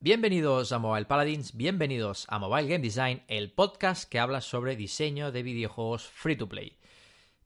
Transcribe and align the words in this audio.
Bienvenidos 0.00 0.70
a 0.70 0.78
Mobile 0.78 1.06
Paladins, 1.06 1.56
bienvenidos 1.56 2.24
a 2.28 2.38
Mobile 2.38 2.68
Game 2.68 2.84
Design, 2.84 3.24
el 3.26 3.50
podcast 3.50 4.08
que 4.08 4.20
habla 4.20 4.40
sobre 4.40 4.76
diseño 4.76 5.32
de 5.32 5.42
videojuegos 5.42 6.06
free 6.06 6.36
to 6.36 6.48
play. 6.48 6.78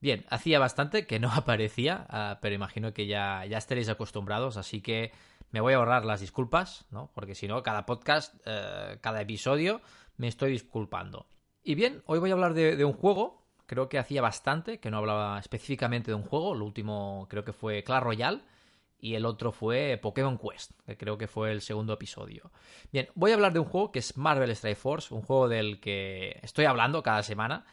Bien, 0.03 0.27
hacía 0.29 0.59
bastante 0.59 1.07
que 1.07 1.19
no 1.19 1.31
aparecía, 1.35 2.07
uh, 2.11 2.39
pero 2.43 2.55
imagino 2.55 2.93
que 2.93 3.07
ya, 3.07 3.47
ya 3.47 3.57
estaréis 3.57 3.89
acostumbrados, 3.89 4.59
así 4.59 4.83
que 4.83 5.13
me 5.51 5.63
voy 5.63 5.73
a 5.73 5.77
ahorrar 5.77 6.05
las 6.05 6.21
disculpas, 6.21 6.85
¿no? 6.91 7.11
Porque 7.15 7.35
si 7.35 7.49
no, 7.49 7.63
cada 7.63 7.87
podcast, 7.87 8.35
uh, 8.47 8.99
cada 9.01 9.23
episodio, 9.23 9.81
me 10.19 10.29
estoy 10.29 10.51
disculpando. 10.53 11.25
Y 11.63 11.75
bien, 11.75 12.03
hoy 12.05 12.19
voy 12.19 12.29
a 12.29 12.35
hablar 12.35 12.53
de, 12.53 12.77
de, 12.77 12.85
un 12.85 12.93
juego, 12.93 13.47
creo 13.65 13.89
que 13.89 13.99
hacía 13.99 14.21
bastante 14.21 14.79
que 14.79 14.91
no 14.91 14.99
hablaba 14.99 15.39
específicamente 15.39 16.11
de 16.11 16.17
un 16.17 16.25
juego, 16.25 16.55
lo 16.55 16.67
último 16.67 17.27
creo 17.31 17.47
que 17.47 17.55
fue 17.55 17.83
Clash 17.83 18.03
Royale, 18.03 18.43
y 19.03 19.17
el 19.17 19.27
otro 19.27 19.51
fue 19.51 19.99
Pokémon 20.01 20.39
Quest, 20.39 20.71
que 20.87 20.97
creo 20.97 21.19
que 21.19 21.27
fue 21.27 21.51
el 21.51 21.61
segundo 21.61 21.93
episodio. 21.93 22.53
Bien, 22.93 23.09
voy 23.17 23.33
a 23.33 23.35
hablar 23.35 23.53
de 23.53 23.59
un 23.59 23.65
juego 23.65 23.91
que 23.91 23.99
es 23.99 24.17
Marvel 24.17 24.51
Strike 24.53 24.79
Force, 24.79 25.13
un 25.13 25.23
juego 25.23 25.49
del 25.49 25.81
que 25.81 26.39
estoy 26.41 26.67
hablando 26.67 27.03
cada 27.03 27.25
semana, 27.25 27.67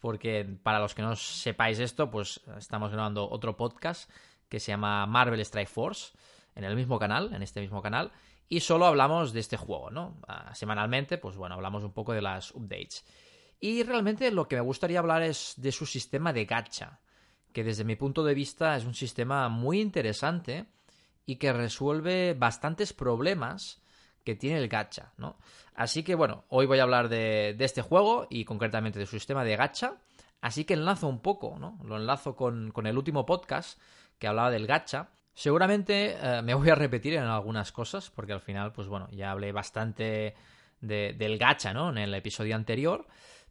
porque 0.00 0.46
para 0.62 0.78
los 0.78 0.94
que 0.94 1.02
no 1.02 1.16
sepáis 1.16 1.78
esto, 1.80 2.10
pues 2.10 2.40
estamos 2.56 2.90
grabando 2.92 3.28
otro 3.28 3.58
podcast 3.58 4.10
que 4.48 4.58
se 4.58 4.72
llama 4.72 5.04
Marvel 5.04 5.40
Strike 5.40 5.68
Force, 5.68 6.16
en 6.54 6.64
el 6.64 6.74
mismo 6.74 6.98
canal, 6.98 7.34
en 7.34 7.42
este 7.42 7.60
mismo 7.60 7.82
canal, 7.82 8.10
y 8.48 8.60
solo 8.60 8.86
hablamos 8.86 9.34
de 9.34 9.40
este 9.40 9.58
juego, 9.58 9.90
¿no? 9.90 10.16
Ah, 10.26 10.54
semanalmente, 10.54 11.18
pues 11.18 11.36
bueno, 11.36 11.56
hablamos 11.56 11.84
un 11.84 11.92
poco 11.92 12.14
de 12.14 12.22
las 12.22 12.52
updates. 12.52 13.04
Y 13.60 13.82
realmente 13.82 14.30
lo 14.30 14.48
que 14.48 14.56
me 14.56 14.62
gustaría 14.62 14.98
hablar 14.98 15.22
es 15.22 15.52
de 15.58 15.72
su 15.72 15.84
sistema 15.84 16.32
de 16.32 16.46
gacha 16.46 17.00
que 17.52 17.64
desde 17.64 17.84
mi 17.84 17.96
punto 17.96 18.24
de 18.24 18.34
vista 18.34 18.76
es 18.76 18.84
un 18.84 18.94
sistema 18.94 19.48
muy 19.48 19.80
interesante 19.80 20.66
y 21.26 21.36
que 21.36 21.52
resuelve 21.52 22.34
bastantes 22.34 22.92
problemas 22.92 23.82
que 24.24 24.34
tiene 24.34 24.58
el 24.58 24.68
gacha, 24.68 25.12
¿no? 25.16 25.36
Así 25.74 26.02
que 26.02 26.14
bueno, 26.14 26.44
hoy 26.48 26.66
voy 26.66 26.78
a 26.78 26.82
hablar 26.82 27.08
de, 27.08 27.54
de, 27.56 27.64
este 27.64 27.82
juego 27.82 28.26
y 28.28 28.44
concretamente 28.44 28.98
de 28.98 29.06
su 29.06 29.16
sistema 29.18 29.44
de 29.44 29.56
gacha, 29.56 29.94
así 30.40 30.64
que 30.64 30.74
enlazo 30.74 31.08
un 31.08 31.20
poco, 31.20 31.56
¿no? 31.58 31.78
Lo 31.84 31.96
enlazo 31.96 32.36
con, 32.36 32.70
con 32.70 32.86
el 32.86 32.98
último 32.98 33.24
podcast 33.24 33.80
que 34.18 34.28
hablaba 34.28 34.50
del 34.50 34.66
gacha. 34.66 35.08
Seguramente 35.34 36.16
eh, 36.20 36.42
me 36.42 36.54
voy 36.54 36.68
a 36.70 36.74
repetir 36.74 37.14
en 37.14 37.22
algunas 37.22 37.72
cosas, 37.72 38.10
porque 38.10 38.32
al 38.32 38.40
final, 38.40 38.72
pues 38.72 38.88
bueno, 38.88 39.08
ya 39.10 39.30
hablé 39.30 39.52
bastante 39.52 40.34
de, 40.80 41.14
del 41.14 41.38
gacha, 41.38 41.72
¿no? 41.72 41.90
En 41.90 41.98
el 41.98 42.14
episodio 42.14 42.54
anterior, 42.54 43.06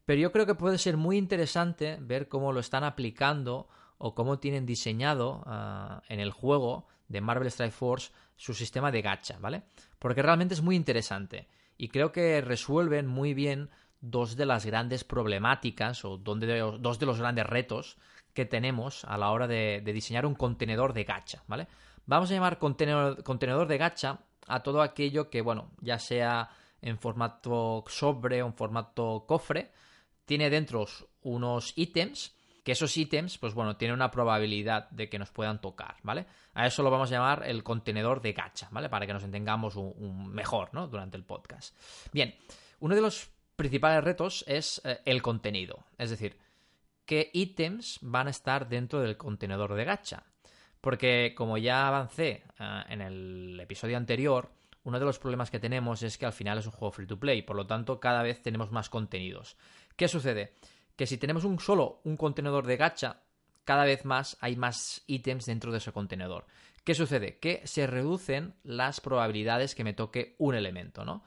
pero 0.06 0.22
yo 0.22 0.32
creo 0.32 0.46
que 0.46 0.56
puede 0.56 0.78
ser 0.78 0.98
muy 0.98 1.18
interesante 1.18 1.98
ver 2.00 2.28
cómo 2.28 2.52
lo 2.52 2.60
están 2.60 2.84
aplicando 2.84 3.68
o 4.00 4.16
cómo 4.16 4.40
tienen 4.40 4.66
diseñado 4.66 5.44
uh, 5.46 6.02
en 6.08 6.20
el 6.20 6.32
juego 6.32 6.88
de 7.08 7.22
Marvel 7.22 7.48
Strike 7.48 7.74
Force 7.74 8.12
su 8.36 8.54
sistema 8.54 8.92
de 8.92 9.02
gacha, 9.02 9.38
¿vale? 9.40 9.64
Porque 10.00 10.22
realmente 10.22 10.56
es 10.56 10.62
muy 10.62 10.76
interesante 10.76 11.48
y 11.78 11.90
creo 11.90 12.12
que 12.12 12.42
resuelven 12.42 13.06
muy 13.06 13.34
bien 13.34 13.70
dos 14.02 14.36
de 14.36 14.46
las 14.46 14.66
grandes 14.66 15.04
problemáticas 15.04 16.06
o 16.06 16.18
dos 16.18 17.00
de 17.00 17.06
los 17.06 17.20
grandes 17.20 17.46
retos 17.46 17.98
que 18.34 18.46
tenemos 18.46 19.04
a 19.06 19.18
la 19.18 19.32
hora 19.32 19.48
de, 19.48 19.82
de 19.84 19.94
diseñar 19.94 20.26
un 20.26 20.36
contenedor 20.36 20.94
de 20.94 21.04
gacha, 21.04 21.44
¿vale? 21.48 21.68
Vamos 22.06 22.32
a 22.32 22.34
llamar 22.34 22.58
contenedor, 22.58 23.24
contenedor 23.24 23.68
de 23.68 23.78
gacha 23.78 24.20
a 24.48 24.64
todo 24.64 24.82
aquello 24.82 25.30
que, 25.30 25.42
bueno, 25.42 25.72
ya 25.82 26.00
sea 26.00 26.50
en 26.82 26.98
formato 26.98 27.84
sobre 27.88 28.42
o 28.42 28.48
en 28.48 28.54
formato 28.54 29.26
cofre, 29.28 29.72
tiene 30.26 30.50
dentro 30.50 30.86
unos 31.22 31.74
ítems 31.76 32.36
que 32.64 32.74
esos 32.74 32.96
ítems, 32.96 33.38
pues 33.38 33.54
bueno, 33.54 33.78
tienen 33.78 33.96
una 33.96 34.12
probabilidad 34.12 34.90
de 34.90 35.10
que 35.10 35.20
nos 35.20 35.32
puedan 35.32 35.62
tocar, 35.62 35.98
¿vale? 36.04 36.26
A 36.54 36.68
eso 36.68 36.84
lo 36.84 36.92
vamos 36.92 37.12
a 37.12 37.16
llamar 37.16 37.44
el 37.46 37.64
contenedor 37.64 38.22
de 38.22 38.34
gacha, 38.34 38.68
¿vale? 38.72 38.90
Para 38.90 39.08
que 39.08 39.14
nos 39.14 39.24
entendamos 39.24 39.76
un, 39.76 40.30
mejor, 40.30 40.70
¿no? 40.74 40.88
Durante 40.88 41.18
el 41.18 41.24
podcast. 41.24 41.76
Bien, 42.12 42.36
uno 42.80 42.96
de 42.96 43.02
los 43.02 43.30
principales 43.56 44.04
retos 44.04 44.44
es 44.48 44.82
eh, 44.86 45.00
el 45.06 45.22
contenido, 45.22 45.86
es 45.98 46.10
decir, 46.10 46.38
qué 47.06 47.30
ítems 47.34 48.00
van 48.02 48.28
a 48.28 48.32
estar 48.32 48.70
dentro 48.70 49.02
del 49.02 49.18
contenedor 49.18 49.74
de 49.74 49.86
gacha. 49.86 50.24
Porque 50.82 51.34
como 51.36 51.58
ya 51.58 51.88
avancé 51.88 52.44
uh, 52.60 52.90
en 52.90 53.02
el 53.02 53.60
episodio 53.60 53.98
anterior, 53.98 54.50
uno 54.84 55.00
de 55.00 55.06
los 55.06 55.20
problemas 55.20 55.52
que 55.52 55.60
tenemos 55.60 56.04
es 56.04 56.18
que 56.18 56.26
al 56.26 56.34
final 56.34 56.58
es 56.58 56.66
un 56.66 56.72
juego 56.72 56.92
free 56.92 57.08
to 57.08 57.20
play, 57.20 57.42
por 57.42 57.56
lo 57.56 57.68
tanto 57.68 58.00
cada 58.00 58.24
vez 58.24 58.42
tenemos 58.42 58.72
más 58.72 58.90
contenidos. 58.90 59.58
¿Qué 59.96 60.08
sucede? 60.08 60.56
Que 61.00 61.08
si 61.08 61.18
tenemos 61.18 61.46
un 61.46 61.62
solo 61.62 62.02
un 62.04 62.18
contenedor 62.18 62.68
de 62.68 62.76
gacha, 62.76 63.22
cada 63.64 63.86
vez 63.86 64.04
más 64.04 64.36
hay 64.42 64.58
más 64.58 65.02
ítems 65.08 65.46
dentro 65.46 65.72
de 65.72 65.78
ese 65.78 65.94
contenedor. 65.94 66.46
¿Qué 66.84 66.94
sucede? 66.94 67.40
Que 67.40 67.62
se 67.66 67.88
reducen 67.88 68.54
las 68.64 69.00
probabilidades 69.00 69.76
que 69.76 69.86
me 69.86 69.94
toque 69.94 70.36
un 70.40 70.56
elemento, 70.56 71.06
¿no? 71.06 71.24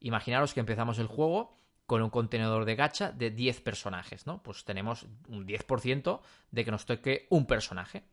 Imaginaros 0.00 0.52
que 0.52 0.60
empezamos 0.60 0.98
el 0.98 1.06
juego 1.06 1.56
con 1.86 2.02
un 2.02 2.10
contenedor 2.10 2.66
de 2.66 2.76
gacha 2.76 3.12
de 3.12 3.30
10 3.30 3.62
personajes, 3.62 4.26
¿no? 4.26 4.42
Pues 4.42 4.62
tenemos 4.66 5.06
un 5.28 5.46
10% 5.46 6.20
de 6.50 6.64
que 6.66 6.70
nos 6.70 6.84
toque 6.84 7.26
un 7.30 7.46
personaje. 7.46 8.04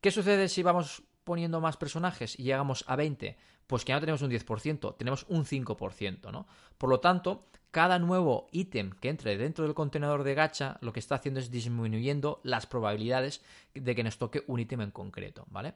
¿Qué 0.00 0.10
sucede 0.10 0.48
si 0.48 0.62
vamos 0.62 1.02
poniendo 1.24 1.60
más 1.60 1.76
personajes 1.76 2.40
y 2.40 2.44
llegamos 2.44 2.86
a 2.88 2.96
20? 2.96 3.36
Pues 3.66 3.84
que 3.84 3.90
ya 3.90 3.96
no 3.96 4.00
tenemos 4.00 4.22
un 4.22 4.30
10%, 4.30 4.96
tenemos 4.96 5.26
un 5.28 5.44
5%, 5.44 6.30
¿no? 6.30 6.46
Por 6.76 6.90
lo 6.90 7.00
tanto, 7.00 7.46
cada 7.70 7.98
nuevo 7.98 8.46
ítem 8.52 8.92
que 9.00 9.08
entre 9.08 9.36
dentro 9.36 9.64
del 9.64 9.74
contenedor 9.74 10.22
de 10.22 10.34
gacha 10.34 10.78
lo 10.80 10.92
que 10.92 11.00
está 11.00 11.16
haciendo 11.16 11.40
es 11.40 11.50
disminuyendo 11.50 12.40
las 12.44 12.66
probabilidades 12.66 13.42
de 13.74 13.94
que 13.94 14.04
nos 14.04 14.16
toque 14.16 14.44
un 14.46 14.60
ítem 14.60 14.80
en 14.82 14.90
concreto, 14.90 15.44
¿vale? 15.50 15.74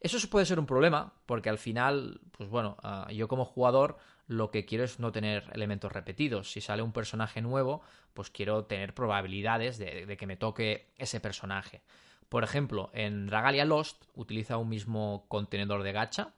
Eso 0.00 0.18
puede 0.28 0.46
ser 0.46 0.58
un 0.58 0.66
problema 0.66 1.12
porque 1.24 1.48
al 1.48 1.58
final, 1.58 2.20
pues 2.32 2.48
bueno, 2.48 2.76
uh, 2.82 3.10
yo 3.12 3.28
como 3.28 3.44
jugador 3.44 3.96
lo 4.26 4.50
que 4.50 4.64
quiero 4.64 4.84
es 4.84 4.98
no 4.98 5.12
tener 5.12 5.44
elementos 5.52 5.92
repetidos. 5.92 6.50
Si 6.50 6.60
sale 6.60 6.82
un 6.82 6.92
personaje 6.92 7.40
nuevo, 7.42 7.80
pues 8.12 8.30
quiero 8.30 8.64
tener 8.64 8.94
probabilidades 8.94 9.78
de, 9.78 10.04
de 10.04 10.16
que 10.16 10.26
me 10.26 10.36
toque 10.36 10.92
ese 10.96 11.20
personaje. 11.20 11.82
Por 12.28 12.42
ejemplo, 12.42 12.90
en 12.92 13.26
Dragalia 13.26 13.64
Lost 13.64 14.04
utiliza 14.14 14.56
un 14.56 14.68
mismo 14.68 15.26
contenedor 15.28 15.82
de 15.84 15.92
gacha. 15.92 16.34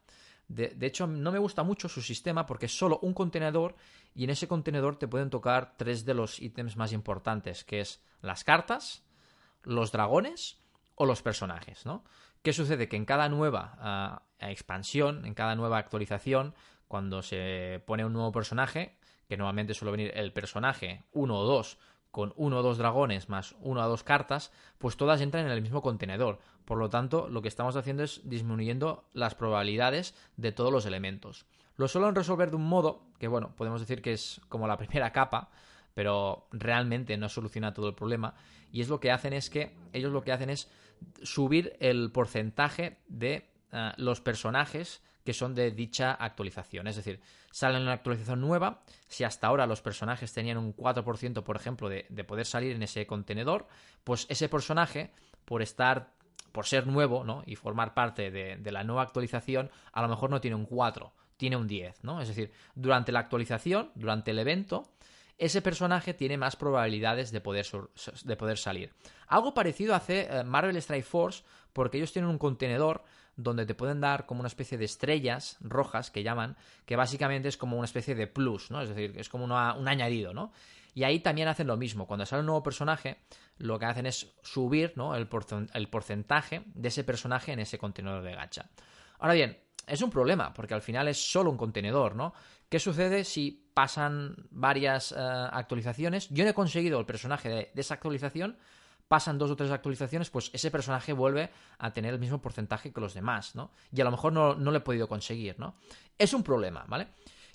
De, 0.49 0.87
hecho, 0.87 1.05
no 1.05 1.31
me 1.31 1.37
gusta 1.37 1.61
mucho 1.61 1.87
su 1.87 2.01
sistema 2.01 2.47
porque 2.47 2.65
es 2.65 2.75
solo 2.75 2.97
un 3.03 3.13
contenedor 3.13 3.75
y 4.15 4.23
en 4.23 4.31
ese 4.31 4.47
contenedor 4.47 4.97
te 4.97 5.07
pueden 5.07 5.29
tocar 5.29 5.75
tres 5.77 6.05
de 6.05 6.15
los 6.15 6.41
ítems 6.41 6.75
más 6.75 6.91
importantes, 6.91 7.63
que 7.63 7.81
es 7.81 8.03
las 8.21 8.43
cartas, 8.43 9.05
los 9.61 9.91
dragones 9.91 10.59
o 10.95 11.05
los 11.05 11.21
personajes, 11.21 11.85
¿no? 11.85 12.03
¿Qué 12.41 12.51
sucede? 12.51 12.89
Que 12.89 12.95
en 12.95 13.05
cada 13.05 13.29
nueva 13.29 14.23
uh, 14.41 14.45
expansión, 14.45 15.23
en 15.25 15.35
cada 15.35 15.55
nueva 15.55 15.77
actualización, 15.77 16.55
cuando 16.87 17.21
se 17.21 17.83
pone 17.85 18.03
un 18.03 18.13
nuevo 18.13 18.31
personaje, 18.31 18.97
que 19.27 19.37
normalmente 19.37 19.75
suele 19.75 19.91
venir 19.91 20.11
el 20.15 20.33
personaje 20.33 21.03
uno 21.11 21.37
o 21.37 21.43
dos 21.43 21.77
con 22.11 22.33
uno 22.35 22.59
o 22.59 22.63
dos 22.63 22.77
dragones 22.77 23.29
más 23.29 23.55
una 23.61 23.85
o 23.85 23.89
dos 23.89 24.03
cartas, 24.03 24.51
pues 24.77 24.97
todas 24.97 25.21
entran 25.21 25.45
en 25.45 25.51
el 25.51 25.61
mismo 25.61 25.81
contenedor. 25.81 26.39
Por 26.65 26.77
lo 26.77 26.89
tanto, 26.89 27.29
lo 27.29 27.41
que 27.41 27.47
estamos 27.47 27.75
haciendo 27.75 28.03
es 28.03 28.21
disminuyendo 28.23 29.05
las 29.13 29.35
probabilidades 29.35 30.15
de 30.37 30.51
todos 30.51 30.71
los 30.71 30.85
elementos. 30.85 31.45
Lo 31.77 31.87
suelen 31.87 32.15
resolver 32.15 32.49
de 32.49 32.57
un 32.57 32.67
modo 32.67 33.03
que, 33.19 33.27
bueno, 33.27 33.55
podemos 33.55 33.79
decir 33.79 34.01
que 34.01 34.13
es 34.13 34.41
como 34.49 34.67
la 34.67 34.77
primera 34.79 35.11
capa, 35.11 35.49
pero 35.93 36.47
realmente 36.51 37.17
no 37.17 37.29
soluciona 37.29 37.73
todo 37.73 37.87
el 37.87 37.95
problema. 37.95 38.35
Y 38.71 38.81
es 38.81 38.89
lo 38.89 38.99
que 38.99 39.11
hacen 39.11 39.33
es 39.33 39.49
que 39.49 39.75
ellos 39.93 40.11
lo 40.11 40.21
que 40.21 40.31
hacen 40.31 40.49
es 40.49 40.69
subir 41.23 41.75
el 41.79 42.11
porcentaje 42.11 42.97
de 43.07 43.49
uh, 43.71 43.91
los 43.97 44.21
personajes 44.21 45.01
que 45.23 45.33
son 45.33 45.55
de 45.55 45.71
dicha 45.71 46.13
actualización. 46.13 46.87
Es 46.87 46.95
decir, 46.95 47.19
salen 47.51 47.83
una 47.83 47.93
actualización 47.93 48.41
nueva. 48.41 48.83
Si 49.07 49.23
hasta 49.23 49.47
ahora 49.47 49.67
los 49.67 49.81
personajes 49.81 50.33
tenían 50.33 50.57
un 50.57 50.75
4%, 50.75 51.43
por 51.43 51.55
ejemplo, 51.55 51.89
de, 51.89 52.05
de 52.09 52.23
poder 52.23 52.45
salir 52.45 52.75
en 52.75 52.83
ese 52.83 53.05
contenedor, 53.05 53.67
pues 54.03 54.25
ese 54.29 54.49
personaje, 54.49 55.11
por 55.45 55.61
estar 55.61 56.13
por 56.51 56.65
ser 56.65 56.87
nuevo 56.87 57.23
¿no? 57.23 57.43
y 57.45 57.55
formar 57.55 57.93
parte 57.93 58.31
de, 58.31 58.71
la 58.71 58.83
nueva 58.83 59.03
actualización, 59.03 59.69
a 59.93 60.01
lo 60.01 60.07
mejor 60.07 60.29
no 60.29 60.41
tiene 60.41 60.55
un 60.55 60.65
4, 60.65 61.11
tiene 61.37 61.55
un 61.55 61.67
10, 61.67 62.03
¿no? 62.03 62.21
Es 62.21 62.27
decir, 62.27 62.51
durante 62.75 63.11
la 63.11 63.19
actualización, 63.19 63.91
durante 63.95 64.31
el 64.31 64.39
evento, 64.39 64.91
ese 65.37 65.61
personaje 65.61 66.13
tiene 66.13 66.37
más 66.37 66.55
probabilidades 66.55 67.31
de 67.31 67.41
poder, 67.41 67.65
de 68.23 68.35
poder 68.35 68.57
salir. 68.57 68.93
Algo 69.27 69.53
parecido 69.53 69.95
hace 69.95 70.27
eh, 70.29 70.43
Marvel 70.43 70.75
Strike 70.77 71.05
Force, 71.05 71.43
porque 71.71 71.97
ellos 71.97 72.11
tienen 72.11 72.29
un 72.29 72.37
contenedor 72.37 73.03
donde 73.41 73.65
te 73.65 73.75
pueden 73.75 74.01
dar 74.01 74.25
como 74.25 74.41
una 74.41 74.47
especie 74.47 74.77
de 74.77 74.85
estrellas 74.85 75.57
rojas 75.61 76.11
que 76.11 76.23
llaman, 76.23 76.57
que 76.85 76.95
básicamente 76.95 77.47
es 77.47 77.57
como 77.57 77.77
una 77.77 77.85
especie 77.85 78.15
de 78.15 78.27
plus, 78.27 78.69
¿no? 78.71 78.81
Es 78.81 78.89
decir, 78.89 79.13
es 79.17 79.29
como 79.29 79.45
un 79.45 79.51
añadido, 79.87 80.33
¿no? 80.33 80.51
Y 80.93 81.03
ahí 81.03 81.19
también 81.19 81.47
hacen 81.47 81.67
lo 81.67 81.77
mismo. 81.77 82.07
Cuando 82.07 82.25
sale 82.25 82.41
un 82.41 82.47
nuevo 82.47 82.63
personaje, 82.63 83.19
lo 83.57 83.79
que 83.79 83.85
hacen 83.85 84.05
es 84.05 84.33
subir 84.41 84.93
¿no? 84.95 85.15
el, 85.15 85.27
porcentaje 85.27 86.63
de 86.65 86.87
ese 86.87 87.03
personaje 87.03 87.51
en 87.51 87.59
ese 87.59 87.77
contenedor 87.77 88.23
de 88.23 88.35
gacha. 88.35 88.69
Ahora 89.19 89.33
bien, 89.33 89.57
es 89.87 90.01
un 90.01 90.09
problema, 90.09 90.53
porque 90.53 90.73
al 90.73 90.81
final 90.81 91.07
es 91.07 91.17
solo 91.31 91.51
un 91.51 91.57
contenedor, 91.57 92.15
¿no? 92.15 92.33
¿Qué 92.69 92.79
sucede 92.79 93.23
si 93.23 93.69
pasan 93.73 94.35
varias 94.51 95.11
eh, 95.11 95.15
actualizaciones? 95.17 96.29
Yo 96.29 96.43
no 96.43 96.51
he 96.51 96.53
conseguido 96.53 96.99
el 96.99 97.05
personaje 97.05 97.49
de, 97.49 97.71
esa 97.75 97.95
actualización, 97.95 98.57
pasan 99.09 99.37
dos 99.37 99.51
o 99.51 99.57
tres 99.57 99.71
actualizaciones, 99.71 100.29
pues 100.29 100.51
ese 100.53 100.71
personaje 100.71 101.11
vuelve 101.11 101.49
a 101.79 101.91
tener 101.91 102.13
el 102.13 102.19
mismo 102.19 102.41
porcentaje 102.41 102.93
que 102.93 103.01
los 103.01 103.13
demás, 103.13 103.55
¿no? 103.55 103.71
Y 103.91 103.99
a 103.99 104.05
lo 104.05 104.11
mejor 104.11 104.31
no, 104.31 104.55
no 104.55 104.71
lo 104.71 104.77
he 104.77 104.81
podido 104.81 105.09
conseguir, 105.09 105.59
¿no? 105.59 105.75
Es 106.17 106.33
un 106.33 106.43
problema, 106.43 106.85
¿vale? 106.87 107.07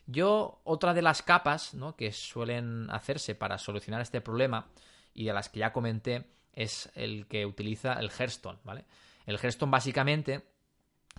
Yo, 0.07 0.61
otra 0.65 0.93
de 0.93 1.01
las 1.01 1.23
capas 1.23 1.73
¿no? 1.73 1.97
que 1.97 2.13
suelen 2.13 2.91
hacerse 2.91 3.35
para 3.35 3.57
solucionar 3.57 4.03
este 4.03 4.21
problema, 4.21 4.67
y 5.15 5.25
de 5.25 5.33
las 5.33 5.49
que 5.49 5.61
ya 5.61 5.73
comenté, 5.73 6.27
es 6.53 6.91
el 6.95 7.27
que 7.27 7.47
utiliza 7.47 7.95
el 7.95 8.11
Hearthstone, 8.11 8.59
¿vale? 8.65 8.85
El 9.27 9.37
Hearthstone 9.37 9.71
básicamente, 9.71 10.45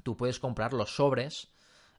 tú 0.03 0.15
puedes 0.15 0.39
comprar 0.39 0.73
los 0.73 0.95
sobres 0.95 1.49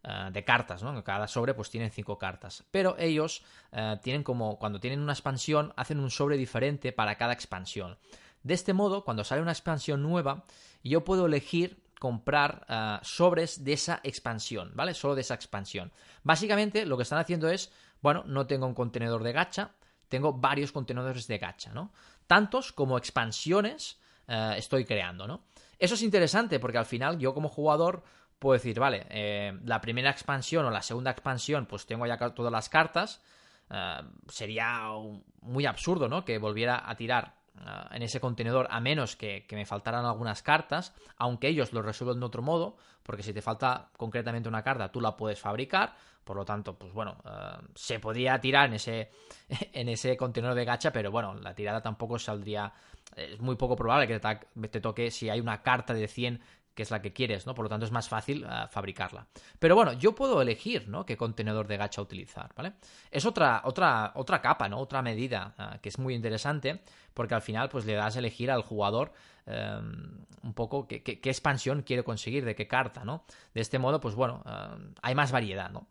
eh, 0.05 0.31
de 0.31 0.45
cartas, 0.45 0.83
¿no? 0.83 1.03
Cada 1.03 1.27
sobre 1.27 1.55
pues 1.55 1.71
tiene 1.71 1.91
cinco 1.91 2.19
cartas. 2.19 2.65
Pero 2.71 2.97
ellos 2.99 3.43
eh, 3.73 3.97
tienen 4.03 4.23
como, 4.23 4.59
cuando 4.59 4.79
tienen 4.79 5.01
una 5.01 5.13
expansión, 5.13 5.73
hacen 5.77 5.99
un 5.99 6.11
sobre 6.11 6.37
diferente 6.37 6.93
para 6.93 7.17
cada 7.17 7.33
expansión. 7.33 7.99
De 8.47 8.55
este 8.55 8.75
modo, 8.75 9.05
cuando 9.05 9.25
sale 9.25 9.43
una 9.43 9.51
expansión 9.51 10.05
nueva, 10.05 10.45
yo 10.85 11.03
puedo 11.03 11.27
elegir 11.27 11.83
comprar 11.99 12.65
ah, 12.69 13.01
sobres 13.03 13.65
de 13.65 13.73
esa 13.73 13.99
expansión, 14.05 14.71
¿vale? 14.77 14.95
Solo 14.95 15.17
de 15.17 15.23
esa 15.23 15.35
expansión. 15.35 15.91
Básicamente 16.23 16.87
lo 16.87 16.97
que 16.97 17.03
están 17.03 17.19
haciendo 17.19 17.49
es, 17.49 17.73
bueno, 18.03 18.23
no 18.25 18.47
tengo 18.47 18.69
un 18.69 18.75
contenedor 18.75 19.25
de 19.25 19.33
gacha, 19.33 19.73
tengo 20.09 20.33
varios 20.33 20.71
contenedores 20.71 21.27
de 21.27 21.39
gacha, 21.39 21.73
¿no? 21.73 21.93
Tantos 22.29 22.71
como 22.71 22.97
expansiones 22.97 23.99
ah, 24.29 24.55
estoy 24.57 24.85
creando, 24.85 25.27
¿no? 25.27 25.43
Eso 25.77 25.97
es 25.97 26.03
interesante 26.03 26.61
porque 26.61 26.79
al 26.79 26.87
final 26.87 27.19
yo 27.19 27.35
como 27.35 27.49
jugador 27.49 28.05
puedo 28.39 28.53
decir, 28.53 28.79
vale, 28.79 29.09
eh, 29.11 29.59
la 29.65 29.81
primera 29.81 30.11
expansión 30.11 30.65
o 30.67 30.71
la 30.71 30.83
segunda 30.83 31.11
expansión, 31.11 31.67
pues 31.67 31.85
tengo 31.85 32.07
ya 32.07 32.17
todas 32.17 32.53
las 32.53 32.69
cartas. 32.69 33.21
Ah, 33.71 34.05
sería 34.29 34.91
muy 35.41 35.67
absurdo, 35.67 36.09
¿no? 36.09 36.25
Que 36.25 36.39
volviera 36.39 36.89
a 36.89 36.95
tirar 36.95 37.35
en 37.91 38.03
ese 38.03 38.21
contenedor 38.21 38.69
a 38.71 38.81
menos 38.81 39.17
que, 39.17 39.47
me 39.51 39.67
faltaran 39.67 40.05
algunas 40.05 40.43
cartas, 40.43 40.95
aunque 41.17 41.49
ellos 41.49 41.73
lo 41.73 41.83
resuelven 41.83 42.21
de 42.21 42.27
otro 42.27 42.43
modo, 42.43 42.77
porque 43.03 43.23
si 43.23 43.33
te 43.33 43.43
falta 43.43 43.91
concretamente 43.97 44.49
una 44.49 44.63
carta, 44.63 44.91
tú 44.91 45.01
la 45.01 45.17
puedes 45.17 45.41
fabricar, 45.41 45.95
por 46.25 46.37
lo 46.37 46.45
tanto, 46.45 46.79
pues 46.79 46.93
bueno, 46.93 47.17
eh, 47.25 47.59
se 47.75 47.99
podría 47.99 48.41
tirar 48.41 48.69
en 48.69 48.75
ese, 48.75 49.11
en 49.73 49.89
ese 49.89 50.17
contenedor 50.17 50.55
de 50.55 50.65
gacha, 50.65 50.93
pero 50.93 51.11
bueno, 51.11 51.35
la 51.35 51.55
tirada 51.55 51.81
tampoco 51.81 52.19
saldría, 52.19 52.73
es 53.15 53.41
muy 53.41 53.57
poco 53.57 53.77
probable 53.77 54.07
que 54.07 54.21
te, 54.21 54.69
te 54.69 54.81
toque 54.81 55.11
si 55.11 55.29
hay 55.29 55.41
una 55.41 55.63
carta 55.63 55.95
de 55.95 56.07
100 56.09 56.41
que 56.77 56.83
es 56.83 56.91
la 56.91 57.01
que 57.01 57.15
quieres, 57.15 57.47
¿no? 57.47 57.55
Por 57.55 57.65
lo 57.65 57.69
tanto 57.71 57.87
es 57.87 57.91
más 57.91 58.07
fácil 58.07 58.45
eh, 58.45 58.67
fabricarla. 58.71 59.27
Pero 59.59 59.75
bueno, 59.75 59.95
yo 59.95 60.15
puedo 60.15 60.43
elegir, 60.43 60.89
¿no? 60.89 61.07
Qué 61.07 61.17
contenedor 61.17 61.67
de 61.67 61.79
gacha 61.79 62.03
utilizar, 62.03 62.53
¿vale? 62.55 62.75
Es 63.11 63.25
otra, 63.25 63.63
otra, 63.65 64.13
otra 64.15 64.43
capa, 64.43 64.69
¿no? 64.69 64.79
Otra 64.79 65.01
medida 65.01 65.55
eh, 65.59 65.79
que 65.81 65.89
es 65.89 65.99
muy 65.99 66.15
interesante 66.15 66.83
porque 67.15 67.35
al 67.35 67.41
final 67.41 67.71
pues 67.71 67.87
le 67.87 67.95
das 67.95 68.17
a 68.17 68.19
elegir 68.19 68.51
al 68.51 68.61
jugador 68.61 69.15
eh, 69.47 69.81
un 70.43 70.53
poco 70.53 70.87
qué, 70.87 71.03
expansión 71.25 71.81
quiere 71.81 72.05
conseguir, 72.05 72.45
de 72.45 72.55
qué 72.55 72.69
carta, 72.69 73.07
¿no? 73.07 73.25
De 73.55 73.63
este 73.63 73.79
modo, 73.79 73.99
pues 73.99 74.15
bueno, 74.15 74.45
hay 75.01 75.15
más 75.15 75.33
variedad, 75.33 75.71
¿no? 75.71 75.89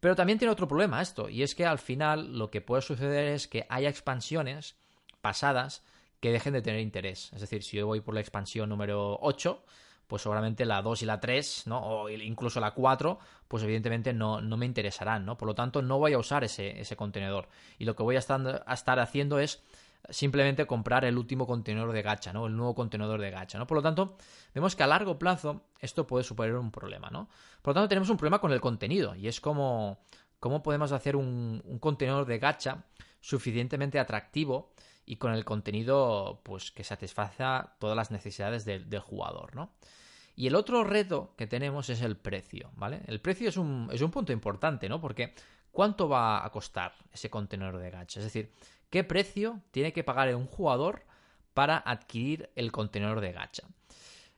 Pero 0.00 0.16
también 0.16 0.40
tiene 0.40 0.50
otro 0.50 0.66
problema 0.66 1.00
esto, 1.00 1.28
y 1.28 1.44
es 1.44 1.54
que 1.54 1.64
al 1.64 1.78
final 1.78 2.36
lo 2.36 2.50
que 2.50 2.60
puede 2.60 2.82
suceder 2.82 3.28
es 3.28 3.46
que 3.46 3.64
haya 3.68 3.88
expansiones 3.88 4.74
pasadas 5.20 5.84
que 6.20 6.32
dejen 6.32 6.52
de 6.52 6.62
tener 6.62 6.80
interés. 6.80 7.32
Es 7.32 7.40
decir, 7.40 7.62
si 7.62 7.76
yo 7.76 7.86
voy 7.86 8.00
por 8.00 8.14
la 8.14 8.20
expansión 8.20 8.68
número 8.68 9.18
8, 9.20 9.64
pues 10.06 10.22
seguramente 10.22 10.64
la 10.64 10.82
2 10.82 11.02
y 11.02 11.06
la 11.06 11.20
3, 11.20 11.64
¿no? 11.66 11.78
O 11.78 12.08
incluso 12.08 12.60
la 12.60 12.72
4, 12.72 13.18
pues 13.48 13.62
evidentemente 13.62 14.12
no, 14.12 14.40
no 14.40 14.56
me 14.56 14.66
interesarán, 14.66 15.24
¿no? 15.24 15.36
Por 15.36 15.48
lo 15.48 15.54
tanto, 15.54 15.82
no 15.82 15.98
voy 15.98 16.12
a 16.12 16.18
usar 16.18 16.44
ese, 16.44 16.80
ese 16.80 16.96
contenedor. 16.96 17.48
Y 17.78 17.84
lo 17.84 17.96
que 17.96 18.02
voy 18.02 18.16
a 18.16 18.20
estar, 18.20 18.64
a 18.66 18.74
estar 18.74 18.98
haciendo 18.98 19.38
es 19.38 19.62
simplemente 20.10 20.66
comprar 20.66 21.04
el 21.04 21.18
último 21.18 21.46
contenedor 21.46 21.92
de 21.92 22.02
gacha, 22.02 22.32
¿no? 22.32 22.46
El 22.46 22.56
nuevo 22.56 22.74
contenedor 22.74 23.20
de 23.20 23.30
gacha, 23.30 23.58
¿no? 23.58 23.66
Por 23.66 23.76
lo 23.76 23.82
tanto, 23.82 24.16
vemos 24.54 24.76
que 24.76 24.82
a 24.82 24.86
largo 24.86 25.18
plazo 25.18 25.62
esto 25.80 26.06
puede 26.06 26.24
suponer 26.24 26.54
un 26.54 26.70
problema, 26.70 27.10
¿no? 27.10 27.28
Por 27.62 27.72
lo 27.72 27.74
tanto, 27.74 27.88
tenemos 27.88 28.10
un 28.10 28.16
problema 28.16 28.38
con 28.38 28.52
el 28.52 28.60
contenido 28.60 29.14
y 29.14 29.28
es 29.28 29.40
como 29.40 29.98
cómo 30.38 30.62
podemos 30.62 30.92
hacer 30.92 31.16
un, 31.16 31.62
un 31.64 31.78
contenedor 31.78 32.26
de 32.26 32.38
gacha 32.38 32.84
suficientemente 33.20 33.98
atractivo 33.98 34.70
y 35.06 35.16
con 35.16 35.32
el 35.32 35.44
contenido 35.44 36.40
pues 36.42 36.72
que 36.72 36.84
satisfaza 36.84 37.76
todas 37.78 37.96
las 37.96 38.10
necesidades 38.10 38.64
del, 38.64 38.98
jugador, 38.98 39.54
¿no? 39.54 39.72
Y 40.34 40.48
el 40.48 40.56
otro 40.56 40.84
reto 40.84 41.32
que 41.36 41.46
tenemos 41.46 41.88
es 41.88 42.02
el 42.02 42.16
precio, 42.16 42.70
¿vale? 42.74 43.00
El 43.06 43.20
precio 43.20 43.48
es 43.48 43.56
un, 43.56 43.88
es 43.92 44.02
un 44.02 44.10
punto 44.10 44.32
importante, 44.32 44.88
¿no? 44.88 45.00
Porque 45.00 45.32
¿cuánto 45.70 46.08
va 46.08 46.44
a 46.44 46.50
costar 46.50 46.92
ese 47.12 47.30
contenedor 47.30 47.78
de 47.78 47.90
gacha? 47.90 48.20
Es 48.20 48.24
decir, 48.24 48.52
¿qué 48.90 49.04
precio 49.04 49.62
tiene 49.70 49.92
que 49.92 50.04
pagar 50.04 50.34
un 50.34 50.46
jugador 50.46 51.06
para 51.54 51.78
adquirir 51.78 52.50
el 52.56 52.72
contenedor 52.72 53.20
de 53.20 53.32
gacha? 53.32 53.62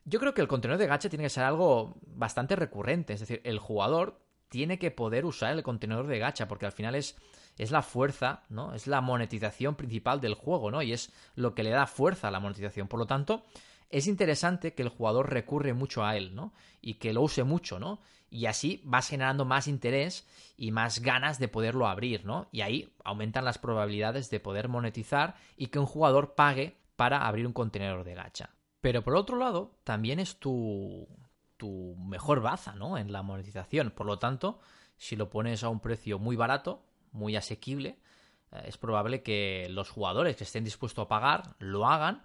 Yo 0.05 0.19
creo 0.19 0.33
que 0.33 0.41
el 0.41 0.47
contenedor 0.47 0.79
de 0.79 0.87
gacha 0.87 1.09
tiene 1.09 1.25
que 1.25 1.29
ser 1.29 1.43
algo 1.43 1.97
bastante 2.05 2.55
recurrente, 2.55 3.13
es 3.13 3.19
decir, 3.19 3.41
el 3.43 3.59
jugador 3.59 4.21
tiene 4.49 4.79
que 4.79 4.91
poder 4.91 5.25
usar 5.25 5.53
el 5.53 5.63
contenedor 5.63 6.07
de 6.07 6.19
gacha, 6.19 6.47
porque 6.47 6.65
al 6.65 6.71
final 6.71 6.95
es 6.95 7.15
es 7.59 7.71
la 7.71 7.81
fuerza, 7.81 8.43
¿no? 8.49 8.73
Es 8.73 8.87
la 8.87 9.01
monetización 9.01 9.75
principal 9.75 10.21
del 10.21 10.33
juego, 10.33 10.71
¿no? 10.71 10.81
Y 10.81 10.93
es 10.93 11.11
lo 11.35 11.53
que 11.53 11.63
le 11.63 11.69
da 11.69 11.85
fuerza 11.85 12.29
a 12.29 12.31
la 12.31 12.39
monetización. 12.39 12.87
Por 12.87 12.99
lo 12.99 13.05
tanto, 13.05 13.43
es 13.89 14.07
interesante 14.07 14.73
que 14.73 14.81
el 14.81 14.89
jugador 14.89 15.29
recurre 15.29 15.73
mucho 15.73 16.05
a 16.05 16.15
él, 16.15 16.33
¿no? 16.33 16.53
Y 16.81 16.95
que 16.95 17.11
lo 17.11 17.21
use 17.21 17.43
mucho, 17.43 17.77
¿no? 17.77 17.99
Y 18.29 18.45
así 18.45 18.81
vas 18.85 19.09
generando 19.09 19.43
más 19.43 19.67
interés 19.67 20.25
y 20.55 20.71
más 20.71 21.01
ganas 21.01 21.37
de 21.37 21.49
poderlo 21.49 21.87
abrir, 21.87 22.25
¿no? 22.25 22.47
Y 22.53 22.61
ahí 22.61 22.93
aumentan 23.03 23.43
las 23.43 23.57
probabilidades 23.57 24.29
de 24.29 24.39
poder 24.39 24.69
monetizar 24.69 25.35
y 25.57 25.67
que 25.67 25.79
un 25.79 25.85
jugador 25.85 26.35
pague 26.35 26.77
para 26.95 27.27
abrir 27.27 27.45
un 27.45 27.53
contenedor 27.53 28.05
de 28.05 28.15
gacha. 28.15 28.51
Pero 28.79 29.03
por 29.03 29.15
otro 29.15 29.37
lado, 29.37 29.79
también 29.83 30.21
es 30.21 30.39
tu, 30.39 31.09
tu 31.57 31.95
mejor 31.97 32.39
baza, 32.39 32.73
¿no? 32.75 32.97
En 32.97 33.11
la 33.11 33.21
monetización. 33.21 33.91
Por 33.91 34.05
lo 34.05 34.17
tanto, 34.17 34.59
si 34.95 35.17
lo 35.17 35.29
pones 35.29 35.63
a 35.63 35.69
un 35.69 35.81
precio 35.81 36.19
muy 36.19 36.37
barato, 36.37 36.85
muy 37.11 37.35
asequible, 37.35 37.99
eh, 38.51 38.63
es 38.65 38.77
probable 38.77 39.23
que 39.23 39.67
los 39.69 39.89
jugadores 39.89 40.35
que 40.35 40.43
estén 40.43 40.63
dispuestos 40.63 41.05
a 41.05 41.07
pagar 41.07 41.55
lo 41.59 41.87
hagan 41.87 42.23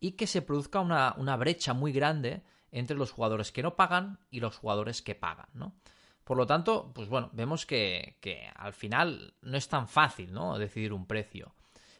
y 0.00 0.12
que 0.12 0.26
se 0.26 0.42
produzca 0.42 0.80
una, 0.80 1.36
brecha 1.36 1.72
muy 1.72 1.92
grande 1.92 2.42
entre 2.70 2.96
los 2.96 3.12
jugadores 3.12 3.52
que 3.52 3.62
no 3.62 3.76
pagan 3.76 4.18
y 4.30 4.40
los 4.40 4.56
jugadores 4.56 5.00
que 5.02 5.14
pagan, 5.14 5.48
¿no? 5.54 5.74
Por 6.24 6.36
lo 6.38 6.46
tanto, 6.46 6.92
pues 6.94 7.08
bueno, 7.08 7.30
vemos 7.32 7.66
que, 7.66 8.16
al 8.56 8.72
final 8.72 9.34
no 9.42 9.56
es 9.56 9.68
tan 9.68 9.88
fácil, 9.88 10.32
¿no? 10.32 10.58
Decidir 10.58 10.92
un 10.92 11.06
precio. 11.06 11.54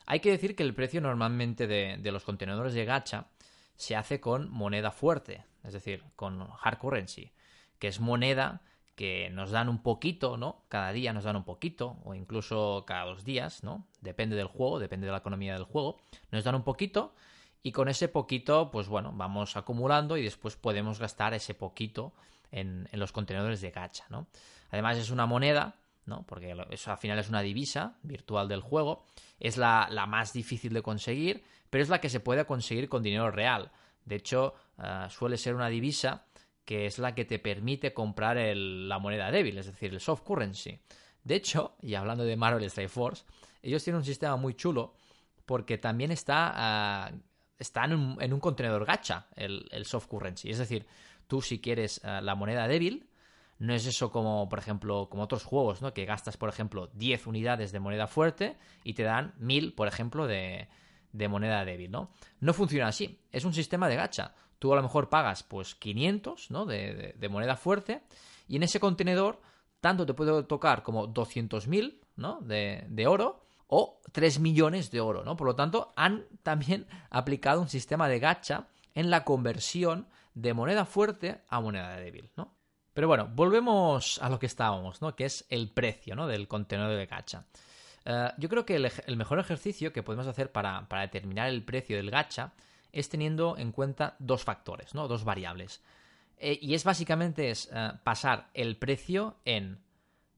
Hay 0.06 0.20
que 0.20 0.30
decir 0.30 0.56
que 0.56 0.62
el 0.62 0.74
precio 0.74 1.00
normalmente 1.00 1.66
de, 1.66 1.98
de 1.98 2.12
los 2.12 2.24
contenedores 2.24 2.74
de 2.74 2.84
gacha 2.84 3.28
se 3.76 3.96
hace 3.96 4.20
con 4.20 4.50
moneda 4.50 4.90
fuerte, 4.90 5.44
es 5.62 5.72
decir, 5.72 6.04
con 6.16 6.46
hard 6.62 6.78
currency, 6.78 7.32
que 7.78 7.88
es 7.88 8.00
moneda 8.00 8.62
que 8.94 9.30
nos 9.30 9.50
dan 9.50 9.68
un 9.68 9.82
poquito, 9.82 10.36
¿no? 10.36 10.64
Cada 10.68 10.92
día 10.92 11.12
nos 11.12 11.24
dan 11.24 11.36
un 11.36 11.44
poquito, 11.44 11.98
o 12.04 12.14
incluso 12.14 12.84
cada 12.86 13.04
dos 13.04 13.24
días, 13.24 13.64
¿no? 13.64 13.86
Depende 14.00 14.36
del 14.36 14.46
juego, 14.46 14.78
depende 14.78 15.06
de 15.06 15.12
la 15.12 15.18
economía 15.18 15.54
del 15.54 15.64
juego. 15.64 15.98
Nos 16.30 16.44
dan 16.44 16.54
un 16.54 16.62
poquito 16.62 17.14
y 17.62 17.72
con 17.72 17.88
ese 17.88 18.08
poquito, 18.08 18.70
pues 18.70 18.88
bueno, 18.88 19.12
vamos 19.14 19.56
acumulando 19.56 20.16
y 20.16 20.22
después 20.22 20.54
podemos 20.56 21.00
gastar 21.00 21.34
ese 21.34 21.54
poquito 21.54 22.12
en, 22.52 22.88
los 22.92 23.10
contenedores 23.10 23.60
de 23.60 23.70
gacha, 23.70 24.04
¿no? 24.10 24.28
Además 24.70 24.98
es 24.98 25.10
una 25.10 25.26
moneda, 25.26 25.76
¿no? 26.06 26.24
Porque 26.26 26.54
eso 26.70 26.90
al 26.92 26.98
final 26.98 27.18
es 27.18 27.28
una 27.28 27.40
divisa 27.40 27.96
virtual 28.02 28.48
del 28.48 28.60
juego. 28.60 29.04
Es 29.40 29.56
la, 29.56 29.88
más 30.06 30.32
difícil 30.32 30.72
de 30.72 30.82
conseguir, 30.82 31.42
pero 31.70 31.82
es 31.82 31.88
la 31.88 32.00
que 32.00 32.10
se 32.10 32.20
puede 32.20 32.44
conseguir 32.44 32.88
con 32.88 33.02
dinero 33.02 33.30
real. 33.30 33.72
De 34.04 34.16
hecho, 34.16 34.54
ah, 34.78 35.08
suele 35.10 35.36
ser 35.36 35.54
una 35.54 35.68
divisa 35.68 36.26
que 36.64 36.86
es 36.86 36.98
la 36.98 37.14
que 37.14 37.24
te 37.24 37.38
permite 37.38 37.92
comprar 37.92 38.36
la 38.36 38.98
moneda 38.98 39.30
débil, 39.30 39.58
es 39.58 39.66
decir, 39.66 39.92
el 39.92 40.00
soft 40.00 40.22
currency. 40.22 40.78
De 41.22 41.34
hecho, 41.34 41.76
y 41.80 41.94
hablando 41.94 42.24
de 42.24 42.36
Marvel 42.36 42.64
Strike 42.64 42.90
Force, 42.90 43.24
ellos 43.62 43.82
tienen 43.82 43.98
un 43.98 44.04
sistema 44.04 44.36
muy 44.36 44.54
chulo 44.54 44.94
porque 45.46 45.78
también 45.78 46.10
está, 46.10 46.52
ah, 46.54 47.12
en, 48.20 48.32
un, 48.32 48.40
contenedor 48.40 48.84
gacha 48.84 49.26
el, 49.36 49.84
soft 49.84 50.06
currency. 50.06 50.50
Es 50.50 50.58
decir, 50.58 50.86
tú 51.26 51.42
si 51.42 51.60
quieres 51.60 52.00
ah, 52.04 52.20
la 52.20 52.34
moneda 52.34 52.66
débil, 52.68 53.08
no 53.58 53.74
es 53.74 53.86
eso 53.86 54.10
como, 54.10 54.48
por 54.48 54.58
ejemplo, 54.58 55.08
como 55.10 55.22
otros 55.22 55.44
juegos, 55.44 55.80
¿no? 55.80 55.94
Que 55.94 56.04
gastas, 56.04 56.36
por 56.36 56.48
ejemplo, 56.48 56.88
10 56.94 57.26
unidades 57.26 57.72
de 57.72 57.80
moneda 57.80 58.06
fuerte 58.06 58.56
y 58.82 58.94
te 58.94 59.04
dan 59.04 59.34
1000, 59.38 59.74
por 59.74 59.86
ejemplo, 59.86 60.26
de, 60.26 60.68
de 61.12 61.28
moneda 61.28 61.64
débil, 61.64 61.90
¿no? 61.90 62.10
No 62.40 62.52
funciona 62.52 62.88
así. 62.88 63.20
Es 63.30 63.44
un 63.44 63.54
sistema 63.54 63.88
de 63.88 63.96
gacha 63.96 64.34
tú 64.64 64.72
a 64.72 64.76
lo 64.76 64.82
mejor 64.82 65.10
pagas 65.10 65.42
pues 65.42 65.74
500 65.74 66.50
¿no? 66.50 66.64
de, 66.64 67.28
moneda 67.28 67.54
fuerte 67.54 68.00
y 68.48 68.56
en 68.56 68.62
ese 68.62 68.80
contenedor 68.80 69.42
tanto 69.82 70.06
te 70.06 70.14
puede 70.14 70.42
tocar 70.44 70.82
como 70.82 71.06
200.000 71.06 72.00
¿no? 72.16 72.40
de, 72.40 72.86
de 72.88 73.06
oro 73.06 73.44
o 73.66 74.00
3 74.12 74.40
millones 74.40 74.90
de 74.90 75.02
oro, 75.02 75.22
¿no? 75.22 75.36
Por 75.36 75.48
lo 75.48 75.54
tanto, 75.54 75.92
han 75.96 76.24
también 76.42 76.86
aplicado 77.10 77.60
un 77.60 77.68
sistema 77.68 78.08
de 78.08 78.20
gacha 78.20 78.68
en 78.94 79.10
la 79.10 79.22
conversión 79.24 80.08
de 80.32 80.54
moneda 80.54 80.86
fuerte 80.86 81.42
a 81.50 81.60
moneda 81.60 81.96
débil, 81.96 82.30
¿no? 82.34 82.54
Pero 82.94 83.06
bueno, 83.06 83.28
volvemos 83.34 84.18
a 84.22 84.30
lo 84.30 84.38
que 84.38 84.46
estábamos, 84.46 85.02
¿no? 85.02 85.14
Que 85.14 85.26
es 85.26 85.44
el 85.50 85.68
precio, 85.72 86.16
¿no? 86.16 86.26
Del 86.26 86.48
contenedor 86.48 86.96
de 86.96 87.04
gacha. 87.04 87.44
Eh, 88.06 88.30
yo 88.38 88.48
creo 88.48 88.64
que 88.64 88.76
el, 88.76 89.16
mejor 89.18 89.38
ejercicio 89.40 89.92
que 89.92 90.02
podemos 90.02 90.26
hacer 90.26 90.50
para, 90.52 90.86
determinar 91.02 91.50
el 91.50 91.62
precio 91.64 91.98
del 91.98 92.10
gacha 92.10 92.54
es 92.94 93.08
teniendo 93.08 93.58
en 93.58 93.72
cuenta 93.72 94.14
dos 94.20 94.44
factores, 94.44 94.94
¿no? 94.94 95.08
Dos 95.08 95.24
variables. 95.24 95.82
Eh, 96.38 96.58
y 96.62 96.74
es 96.74 96.84
básicamente 96.84 97.50
es 97.50 97.68
eh, 97.72 97.92
pasar 98.04 98.50
el 98.54 98.76
precio 98.76 99.36
en 99.44 99.80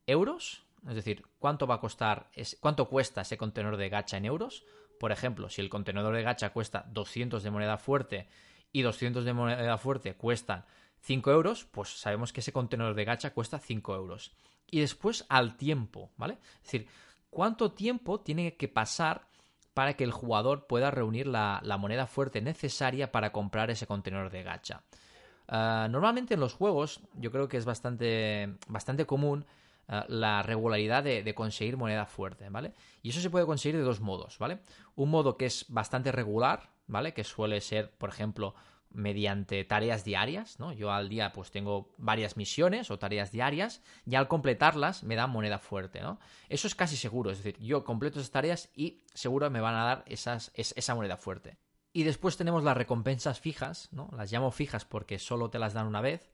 euros, 0.06 0.62
es 0.88 0.94
decir, 0.94 1.22
cuánto 1.38 1.66
va 1.66 1.76
a 1.76 1.80
costar, 1.80 2.30
cuánto 2.60 2.88
cuesta 2.88 3.20
ese 3.20 3.36
contenedor 3.36 3.76
de 3.76 3.90
gacha 3.90 4.16
en 4.16 4.24
euros. 4.24 4.64
Por 4.98 5.12
ejemplo, 5.12 5.50
si 5.50 5.60
el 5.60 5.68
contenedor 5.68 6.14
de 6.14 6.22
gacha 6.22 6.50
cuesta 6.50 6.86
200 6.88 7.42
de 7.42 7.50
moneda 7.50 7.76
fuerte 7.76 8.28
y 8.72 8.82
200 8.82 9.24
de 9.24 9.32
moneda 9.34 9.76
fuerte 9.76 10.14
cuestan 10.14 10.64
5 11.00 11.30
euros, 11.30 11.66
pues 11.66 11.90
sabemos 12.00 12.32
que 12.32 12.40
ese 12.40 12.52
contenedor 12.52 12.94
de 12.94 13.04
gacha 13.04 13.34
cuesta 13.34 13.58
5 13.58 13.94
euros. 13.94 14.34
Y 14.70 14.80
después 14.80 15.26
al 15.28 15.56
tiempo, 15.56 16.10
¿vale? 16.16 16.38
Es 16.62 16.72
decir, 16.72 16.88
¿cuánto 17.28 17.72
tiempo 17.72 18.20
tiene 18.20 18.56
que 18.56 18.68
pasar 18.68 19.28
para 19.76 19.92
que 19.92 20.04
el 20.04 20.10
jugador 20.10 20.66
pueda 20.66 20.90
reunir 20.90 21.26
la, 21.26 21.60
moneda 21.78 22.06
fuerte 22.06 22.40
necesaria 22.40 23.12
para 23.12 23.30
comprar 23.30 23.70
ese 23.70 23.86
contenedor 23.86 24.30
de 24.30 24.42
gacha? 24.42 24.80
Ah, 25.48 25.86
normalmente 25.90 26.32
en 26.32 26.40
los 26.40 26.54
juegos 26.54 27.02
yo 27.12 27.30
creo 27.30 27.46
que 27.46 27.58
es 27.58 27.66
bastante, 27.66 28.54
bastante 28.68 29.04
común 29.04 29.44
ah, 29.86 30.06
la 30.08 30.42
regularidad 30.42 31.04
de, 31.04 31.22
de, 31.22 31.34
conseguir 31.34 31.76
moneda 31.76 32.06
fuerte, 32.06 32.48
¿vale? 32.48 32.72
Y 33.02 33.10
eso 33.10 33.20
se 33.20 33.28
puede 33.28 33.44
conseguir 33.44 33.76
de 33.76 33.82
dos 33.82 34.00
modos, 34.00 34.38
¿vale? 34.38 34.60
Un 34.94 35.10
modo 35.10 35.36
que 35.36 35.44
es 35.44 35.66
bastante 35.68 36.10
regular, 36.10 36.70
¿vale? 36.86 37.12
Que 37.12 37.22
suele 37.22 37.60
ser, 37.60 37.90
por 37.90 38.08
ejemplo, 38.08 38.54
mediante 38.96 39.62
tareas 39.64 40.04
diarias, 40.04 40.58
¿no? 40.58 40.72
Yo 40.72 40.90
al 40.90 41.08
día 41.08 41.32
pues 41.32 41.50
tengo 41.50 41.94
varias 41.98 42.36
misiones 42.36 42.90
o 42.90 42.98
tareas 42.98 43.30
diarias 43.30 43.82
y 44.06 44.14
al 44.14 44.26
completarlas 44.26 45.04
me 45.04 45.16
dan 45.16 45.30
moneda 45.30 45.58
fuerte, 45.58 46.00
¿no? 46.00 46.18
Eso 46.48 46.66
es 46.66 46.74
casi 46.74 46.96
seguro, 46.96 47.30
es 47.30 47.42
decir, 47.42 47.58
yo 47.60 47.84
completo 47.84 48.18
esas 48.18 48.32
tareas 48.32 48.70
y 48.74 49.02
seguro 49.14 49.50
me 49.50 49.60
van 49.60 49.74
a 49.74 49.84
dar 49.84 50.04
esas, 50.06 50.50
esa 50.54 50.94
moneda 50.94 51.16
fuerte. 51.16 51.58
Y 51.92 52.02
después 52.04 52.36
tenemos 52.36 52.64
las 52.64 52.76
recompensas 52.76 53.38
fijas, 53.38 53.88
¿no? 53.92 54.08
Las 54.16 54.32
llamo 54.32 54.50
fijas 54.50 54.84
porque 54.84 55.18
solo 55.18 55.50
te 55.50 55.58
las 55.58 55.74
dan 55.74 55.86
una 55.86 56.00
vez, 56.00 56.30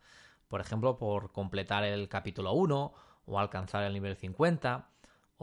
por 0.49 0.61
ejemplo, 0.61 0.99
por 0.99 1.33
completar 1.33 1.85
el 1.85 2.09
capítulo 2.09 2.53
1 2.53 2.95
o 3.27 3.39
alcanzar 3.39 3.83
el 3.85 3.93
nivel 3.93 4.17
50 4.17 4.92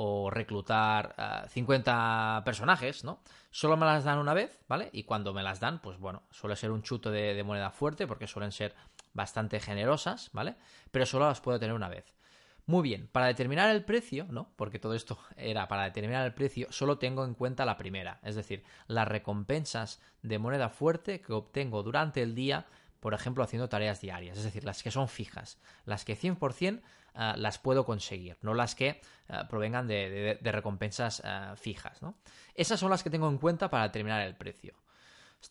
o 0.02 0.30
reclutar 0.30 1.46
50 1.50 2.38
eh, 2.40 2.46
personajes, 2.46 3.04
¿no? 3.04 3.20
Solo 3.52 3.76
me 3.76 3.86
las 3.86 4.06
dan 4.06 4.18
una 4.18 4.34
vez, 4.34 4.58
¿vale? 4.70 4.90
Y 4.94 5.04
cuando 5.04 5.34
me 5.34 5.44
las 5.44 5.60
dan, 5.60 5.82
pues 5.82 6.00
bueno, 6.00 6.24
suele 6.32 6.56
ser 6.56 6.72
un 6.72 6.84
chuto 6.84 7.12
de, 7.12 7.44
moneda 7.44 7.70
fuerte 7.70 8.08
porque 8.08 8.26
suelen 8.26 8.54
ser 8.54 8.74
bastante 9.14 9.60
generosas, 9.60 10.30
¿vale? 10.32 10.56
Pero 10.92 11.06
solo 11.06 11.28
las 11.28 11.42
puedo 11.42 11.60
tener 11.60 11.76
una 11.76 11.90
vez. 11.90 12.14
Muy 12.66 12.82
bien, 12.82 13.10
para 13.12 13.26
determinar 13.26 13.70
el 13.72 13.84
precio, 13.84 14.26
¿no? 14.30 14.54
Porque 14.56 14.80
todo 14.80 14.94
esto 14.94 15.20
era 15.36 15.68
para 15.68 15.84
determinar 15.84 16.26
el 16.26 16.34
precio, 16.34 16.72
solo 16.72 16.98
tengo 16.98 17.26
en 17.26 17.34
cuenta 17.34 17.66
la 17.66 17.76
primera, 17.76 18.22
es 18.24 18.36
decir, 18.36 18.64
las 18.88 19.06
recompensas 19.06 20.00
de 20.22 20.40
moneda 20.40 20.70
fuerte 20.70 21.20
que 21.20 21.34
obtengo 21.34 21.84
durante 21.84 22.22
el 22.22 22.36
día, 22.36 22.68
por 23.02 23.14
ejemplo, 23.14 23.44
haciendo 23.44 23.68
tareas 23.68 24.00
diarias, 24.00 24.38
es 24.38 24.46
decir, 24.46 24.64
las 24.64 24.82
que 24.82 24.92
son 24.92 25.10
fijas, 25.10 25.60
las 25.84 26.06
que 26.06 26.18
100% 26.18 26.80
eh, 27.16 27.34
las 27.38 27.58
puedo 27.58 27.86
conseguir, 27.86 28.38
no 28.42 28.54
las 28.54 28.76
que 28.76 28.88
eh, 28.88 29.00
provengan 29.50 29.88
de, 29.88 30.40
recompensas 30.42 31.22
eh, 31.26 31.54
fijas. 31.56 32.00
Esas 32.54 32.80
son 32.80 32.90
las 32.90 33.04
que 33.04 33.10
tengo 33.10 33.30
en 33.30 33.38
cuenta 33.38 33.70
para 33.70 33.84
determinar 33.84 34.26
el 34.26 34.36
precio. 34.36 34.76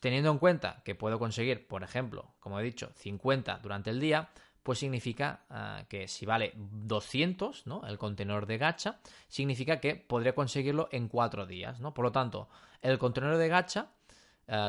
Teniendo 0.00 0.30
en 0.30 0.38
cuenta 0.38 0.82
que 0.84 0.94
puedo 0.94 1.18
conseguir, 1.18 1.66
por 1.66 1.82
ejemplo, 1.82 2.34
como 2.40 2.60
he 2.60 2.62
dicho, 2.62 2.90
50 2.94 3.58
durante 3.58 3.90
el 3.90 4.00
día, 4.00 4.28
pues 4.62 4.80
significa 4.80 5.86
que 5.88 6.08
si 6.08 6.26
vale 6.26 6.52
200, 6.54 7.66
¿no? 7.66 7.86
El 7.86 7.96
contenedor 7.96 8.44
de 8.44 8.58
gacha, 8.58 8.98
significa 9.28 9.80
que 9.80 9.96
podré 9.96 10.34
conseguirlo 10.34 10.90
en 10.92 11.08
4 11.08 11.46
días, 11.46 11.80
¿no? 11.80 11.94
Por 11.94 12.04
lo 12.04 12.12
tanto, 12.12 12.50
el 12.82 12.98
contenedor 12.98 13.38
de 13.38 13.48
gacha 13.48 13.92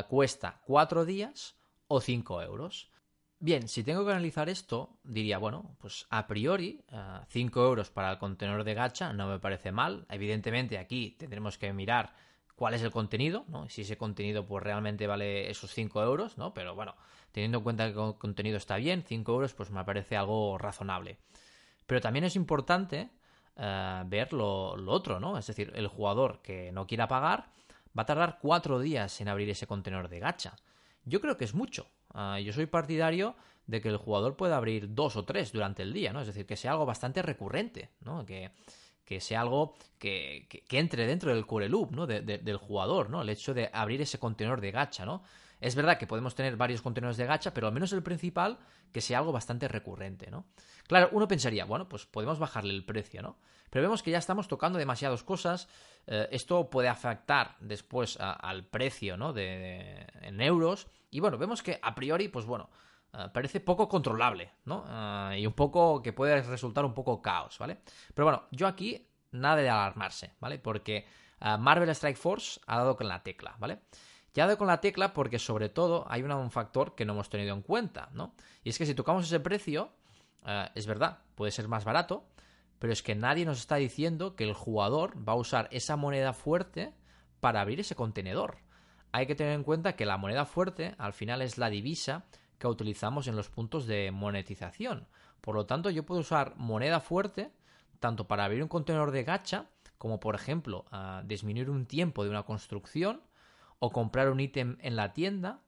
cuesta 0.08 0.62
4 0.66 1.04
días 1.04 1.56
o 1.90 2.00
5 2.00 2.42
euros. 2.42 2.90
Bien, 3.42 3.70
si 3.70 3.86
tengo 3.86 4.04
que 4.06 4.12
analizar 4.12 4.50
esto, 4.50 5.00
diría, 5.06 5.38
bueno, 5.38 5.78
pues 5.80 6.06
a 6.10 6.28
priori, 6.28 6.84
5 7.30 7.64
euros 7.64 7.90
para 7.90 8.12
el 8.12 8.18
contenedor 8.18 8.66
de 8.66 8.74
gacha 8.74 9.14
no 9.14 9.30
me 9.30 9.40
parece 9.40 9.72
mal. 9.72 10.06
Evidentemente 10.10 10.78
aquí 10.78 11.16
tendremos 11.18 11.58
que 11.58 11.72
mirar 11.72 12.14
cuál 12.58 12.74
es 12.74 12.82
el 12.82 12.92
contenido, 12.92 13.46
¿no? 13.48 13.70
Si 13.70 13.84
ese 13.84 13.98
contenido 13.98 14.46
pues 14.46 14.62
realmente 14.62 15.08
vale 15.08 15.50
esos 15.50 15.74
5 15.74 16.04
euros, 16.04 16.38
¿no? 16.38 16.54
Pero 16.54 16.76
bueno, 16.76 16.96
teniendo 17.32 17.60
en 17.60 17.64
cuenta 17.64 17.94
que 17.94 18.08
el 18.08 18.18
contenido 18.18 18.58
está 18.58 18.76
bien, 18.76 19.06
5 19.08 19.32
euros 19.32 19.54
pues 19.54 19.72
me 19.72 19.86
parece 19.86 20.18
algo 20.18 20.58
razonable. 20.58 21.18
Pero 21.88 22.02
también 22.02 22.26
es 22.26 22.36
importante 22.36 23.10
eh, 23.56 24.04
ver 24.08 24.34
lo, 24.34 24.76
lo, 24.76 24.92
otro, 24.92 25.22
¿no? 25.22 25.38
Es 25.38 25.48
decir, 25.48 25.72
el 25.76 25.88
jugador 25.88 26.42
que 26.42 26.74
no 26.74 26.88
quiera 26.88 27.08
pagar 27.08 27.52
va 27.98 28.04
a 28.04 28.06
tardar 28.06 28.40
4 28.42 28.80
días 28.82 29.22
en 29.22 29.30
abrir 29.30 29.50
ese 29.50 29.66
contenedor 29.66 30.10
de 30.10 30.20
gacha. 30.20 30.58
Yo 31.06 31.22
creo 31.22 31.38
que 31.38 31.46
es 31.46 31.54
mucho. 31.54 31.88
Ah, 32.14 32.40
yo 32.40 32.54
soy 32.54 32.66
partidario 32.66 33.36
de 33.68 33.82
que 33.82 33.90
el 33.90 33.98
jugador 33.98 34.36
pueda 34.36 34.58
abrir 34.58 34.94
dos 34.94 35.16
o 35.16 35.26
tres 35.26 35.52
durante 35.52 35.84
el 35.84 35.94
día, 35.94 36.12
¿no? 36.12 36.22
Es 36.22 36.28
decir, 36.28 36.46
que 36.46 36.58
sea 36.58 36.72
algo 36.72 36.86
bastante 36.86 37.22
recurrente, 37.22 37.90
¿no? 38.02 38.26
Que, 38.26 38.52
sea 39.20 39.42
algo 39.42 39.76
que, 39.98 40.48
entre 40.72 41.06
dentro 41.06 41.34
del 41.34 41.46
core 41.46 41.70
loop, 41.70 41.92
¿no? 41.92 42.08
del 42.08 42.58
jugador, 42.58 43.10
¿no? 43.10 43.22
El 43.22 43.30
hecho 43.30 43.54
de 43.54 43.70
abrir 43.74 44.02
ese 44.02 44.20
contenedor 44.20 44.62
de 44.62 44.72
gacha, 44.72 45.06
¿no? 45.06 45.24
Es 45.60 45.76
verdad 45.76 45.98
que 45.98 46.08
podemos 46.08 46.36
tener 46.36 46.56
varios 46.56 46.82
contenedores 46.82 47.18
de 47.18 47.26
gacha, 47.26 47.54
pero 47.54 47.68
al 47.68 47.74
menos 47.74 47.92
el 47.92 48.02
principal 48.02 48.60
que 48.92 49.02
sea 49.02 49.20
algo 49.20 49.32
bastante 49.32 49.68
recurrente, 49.68 50.32
¿no? 50.32 50.46
Claro, 50.88 51.10
uno 51.12 51.28
pensaría, 51.28 51.66
bueno, 51.66 51.90
pues 51.90 52.06
podemos 52.06 52.40
bajarle 52.40 52.74
el 52.74 52.86
precio, 52.86 53.22
¿no? 53.22 53.38
Pero 53.70 53.84
vemos 53.84 54.02
que 54.02 54.12
ya 54.12 54.18
estamos 54.18 54.48
tocando 54.48 54.80
demasiadas 54.80 55.24
cosas. 55.24 55.68
Eh, 56.08 56.28
esto 56.32 56.70
puede 56.70 56.88
afectar 56.88 57.56
después 57.60 58.18
al 58.20 58.66
precio, 58.66 59.18
¿no? 59.18 59.34
De, 59.34 60.08
en 60.22 60.42
euros. 60.42 60.88
Y 61.12 61.20
bueno, 61.20 61.38
vemos 61.38 61.62
que 61.62 61.80
a 61.82 61.94
priori, 61.94 62.30
pues 62.30 62.46
bueno, 62.46 62.70
eh, 63.14 63.28
parece 63.32 63.60
poco 63.60 63.88
controlable, 63.88 64.52
¿no? 64.66 64.86
Eh, 65.32 65.42
y 65.42 65.46
un 65.46 65.54
poco 65.54 66.02
que 66.02 66.14
puede 66.14 66.42
resultar 66.42 66.86
un 66.86 66.94
poco 66.94 67.22
caos, 67.22 67.58
¿vale? 67.60 67.78
Pero 68.14 68.26
bueno, 68.26 68.44
yo 68.52 68.66
aquí 68.66 69.08
nada 69.32 69.58
de 69.58 69.70
alarmarse, 69.70 70.34
¿vale? 70.40 70.58
Porque 70.58 71.06
Marvel 71.42 71.90
Strike 71.92 72.18
Force 72.18 72.60
ha 72.68 72.78
dado 72.78 72.98
con 72.98 73.08
la 73.08 73.24
tecla, 73.24 73.56
¿vale? 73.60 73.80
Ya 74.34 74.46
dado 74.46 74.58
con 74.58 74.68
la 74.68 74.82
tecla 74.82 75.14
porque 75.14 75.40
sobre 75.40 75.70
todo 75.70 76.06
hay 76.10 76.22
un 76.22 76.52
factor 76.52 76.96
que 76.96 77.06
no 77.06 77.14
hemos 77.14 77.30
tenido 77.30 77.56
en 77.56 77.62
cuenta, 77.62 78.10
¿no? 78.14 78.34
Y 78.64 78.70
es 78.70 78.78
que 78.78 78.86
si 78.86 78.94
tocamos 78.94 79.26
ese 79.26 79.40
precio, 79.40 79.92
es 80.76 80.86
verdad, 80.86 81.20
puede 81.36 81.52
ser 81.52 81.68
más 81.68 81.84
barato, 81.84 82.26
pero 82.78 82.94
es 82.94 83.04
que 83.04 83.16
nadie 83.16 83.46
nos 83.46 83.60
está 83.60 83.76
diciendo 83.76 84.36
que 84.36 84.44
el 84.44 84.54
jugador 84.54 85.18
va 85.28 85.34
a 85.34 85.38
usar 85.38 85.68
esa 85.72 85.96
moneda 85.96 86.34
fuerte 86.34 86.94
para 87.40 87.62
abrir 87.62 87.80
ese 87.80 87.96
contenedor 87.96 88.58
hay 89.12 89.26
que 89.26 89.36
tener 89.36 89.54
en 89.54 89.64
cuenta 89.64 89.96
que 89.96 90.06
la 90.06 90.18
moneda 90.18 90.46
fuerte 90.46 90.96
al 90.98 91.14
final 91.14 91.42
es 91.42 91.58
la 91.58 91.70
divisa 91.70 92.26
que 92.58 92.68
utilizamos 92.68 93.28
en 93.28 93.36
los 93.36 93.50
puntos 93.50 93.88
de 93.88 94.12
monetización. 94.12 95.08
Por 95.42 95.56
lo 95.56 95.66
tanto, 95.66 95.90
yo 95.90 96.06
puedo 96.06 96.22
usar 96.22 96.56
moneda 96.58 97.00
fuerte 97.00 97.52
tanto 98.00 98.28
para 98.28 98.46
abrir 98.46 98.62
un 98.62 98.70
contenedor 98.70 99.12
de 99.12 99.24
gacha, 99.24 99.66
como 99.98 100.20
por 100.20 100.36
ejemplo 100.36 100.86
disminuir 101.26 101.70
un 101.70 101.86
tiempo 101.86 102.24
de 102.24 102.30
una 102.30 102.44
construcción, 102.44 103.22
o 103.80 103.92
comprar 103.92 104.30
un 104.30 104.40
ítem 104.40 104.78
en 104.82 104.96
la 104.96 105.14
tienda, 105.14 105.62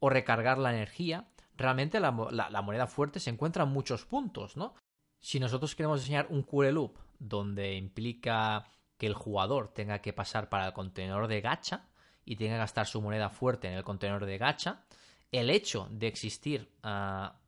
o 0.00 0.10
recargar 0.10 0.58
la 0.58 0.72
energía. 0.72 1.28
Realmente 1.56 2.00
la, 2.00 2.12
moneda 2.12 2.86
fuerte 2.86 3.20
se 3.20 3.30
encuentra 3.30 3.64
en 3.64 3.70
muchos 3.70 4.04
puntos, 4.04 4.56
¿no? 4.56 4.74
Si 5.20 5.40
nosotros 5.40 5.74
queremos 5.74 6.00
diseñar 6.00 6.26
un 6.30 6.42
core 6.42 6.72
loop 6.72 6.96
donde 7.18 7.74
implica 7.74 8.64
que 8.96 9.06
el 9.06 9.14
jugador 9.14 9.68
tenga 9.72 10.00
que 10.00 10.12
pasar 10.12 10.48
para 10.48 10.66
el 10.68 10.72
contenedor 10.72 11.26
de 11.26 11.40
gacha, 11.40 11.88
y 12.28 12.36
tiene 12.36 12.54
que 12.54 12.58
gastar 12.58 12.86
su 12.86 13.00
moneda 13.00 13.30
fuerte 13.30 13.68
en 13.68 13.74
el 13.74 13.84
contenedor 13.84 14.26
de 14.26 14.36
gacha, 14.36 14.84
el 15.32 15.48
hecho 15.48 15.88
de 15.90 16.08
existir 16.08 16.70
ah, 16.82 17.40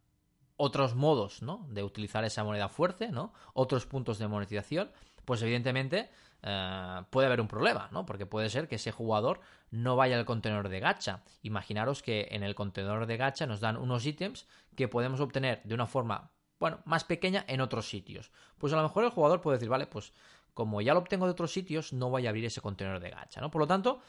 otros 0.61 0.95
modos 0.95 1.43
¿no? 1.43 1.67
de 1.71 1.83
utilizar 1.83 2.23
esa 2.25 2.45
moneda 2.45 2.69
fuerte, 2.69 3.09
¿no? 3.09 3.33
otros 3.55 3.87
puntos 3.87 4.19
de 4.19 4.29
monetización, 4.29 4.91
pues 5.25 5.41
evidentemente 5.41 6.11
ah, 6.43 7.07
puede 7.09 7.27
haber 7.27 7.41
un 7.41 7.49
problema, 7.49 7.89
¿no? 7.93 8.05
Porque 8.05 8.27
puede 8.27 8.51
ser 8.51 8.69
que 8.69 8.75
ese 8.75 8.93
jugador 8.93 9.41
no 9.71 9.97
vaya 9.97 10.19
al 10.19 10.27
contenedor 10.27 10.69
de 10.69 10.81
gacha. 10.81 11.23
Imaginaros 11.43 12.03
que 12.03 12.29
en 12.33 12.43
el 12.43 12.55
contenedor 12.55 13.07
de 13.07 13.17
gacha 13.17 13.47
nos 13.47 13.61
dan 13.61 13.77
unos 13.77 14.05
ítems 14.05 14.47
que 14.77 14.87
podemos 14.87 15.21
obtener 15.21 15.63
de 15.65 15.75
una 15.75 15.87
forma, 15.87 16.31
bueno, 16.59 16.81
más 16.85 17.05
pequeña 17.05 17.45
en 17.49 17.63
otros 17.63 17.89
sitios. 17.89 18.31
Pues 18.59 18.73
a 18.73 18.77
lo 18.77 18.83
mejor 18.83 19.05
el 19.05 19.11
jugador 19.11 19.41
puede 19.41 19.57
decir, 19.57 19.71
vale, 19.71 19.87
pues 19.87 20.13
como 20.53 20.83
ya 20.83 20.93
lo 20.93 21.01
obtengo 21.01 21.25
de 21.25 21.33
otros 21.33 21.53
sitios, 21.53 21.93
no 21.95 22.11
voy 22.11 22.27
a 22.27 22.31
abrir 22.31 22.45
ese 22.45 22.61
contenedor 22.61 23.01
de 23.01 23.11
gacha. 23.11 23.41
Por 23.49 23.61
lo 23.61 23.67
tanto, 23.67 24.01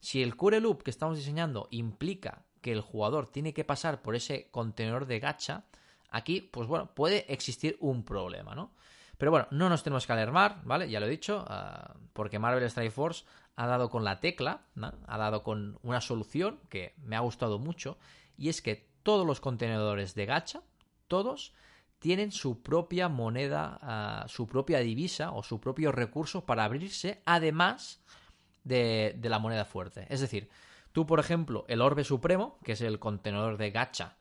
Si 0.00 0.22
el 0.22 0.34
core 0.34 0.60
loop 0.60 0.82
que 0.82 0.90
estamos 0.90 1.18
diseñando 1.18 1.68
implica 1.70 2.46
que 2.62 2.72
el 2.72 2.80
jugador 2.80 3.28
tiene 3.28 3.52
que 3.52 3.64
pasar 3.64 4.00
por 4.00 4.14
ese 4.14 4.48
contenedor 4.50 5.04
de 5.06 5.20
gacha, 5.20 5.64
aquí, 6.10 6.40
pues 6.40 6.68
bueno, 6.68 6.94
puede 6.94 7.32
existir 7.32 7.76
un 7.80 8.04
problema, 8.04 8.54
¿no? 8.54 8.72
Pero 9.18 9.30
bueno, 9.30 9.46
no 9.50 9.68
nos 9.68 9.82
tenemos 9.82 10.06
que 10.06 10.12
alarmar, 10.12 10.62
¿vale? 10.64 10.88
Ya 10.88 10.98
lo 10.98 11.06
he 11.06 11.10
dicho, 11.10 11.44
ah, 11.48 11.94
porque 12.12 12.38
Marvel 12.38 12.64
Strike 12.64 12.92
Force 12.92 13.24
ha 13.56 13.66
dado 13.66 13.90
con 13.90 14.02
la 14.02 14.20
tecla, 14.20 14.62
¿no? 14.74 14.92
ha 15.06 15.18
dado 15.18 15.42
con 15.42 15.78
una 15.82 16.00
solución 16.00 16.58
que 16.70 16.94
me 17.02 17.16
ha 17.16 17.20
gustado 17.20 17.58
mucho, 17.58 17.98
y 18.38 18.48
es 18.48 18.62
que 18.62 18.88
todos 19.02 19.26
los 19.26 19.40
contenedores 19.40 20.14
de 20.14 20.24
gacha, 20.24 20.62
todos, 21.08 21.52
tienen 21.98 22.32
su 22.32 22.62
propia 22.62 23.10
moneda, 23.10 23.78
ah, 23.82 24.24
su 24.28 24.46
propia 24.46 24.78
divisa 24.78 25.32
o 25.32 25.42
su 25.42 25.60
propio 25.60 25.92
recurso 25.92 26.46
para 26.46 26.64
abrirse, 26.64 27.20
además 27.26 28.02
de, 28.64 29.18
la 29.22 29.38
moneda 29.38 29.64
fuerte. 29.64 30.06
Es 30.08 30.20
decir, 30.20 30.48
tú, 30.92 31.06
por 31.06 31.20
ejemplo, 31.20 31.64
el 31.68 31.82
Orbe 31.82 32.04
Supremo, 32.04 32.58
que 32.64 32.72
es 32.72 32.80
el 32.80 32.98
contenedor 32.98 33.58
de 33.58 33.70
gacha 33.70 34.16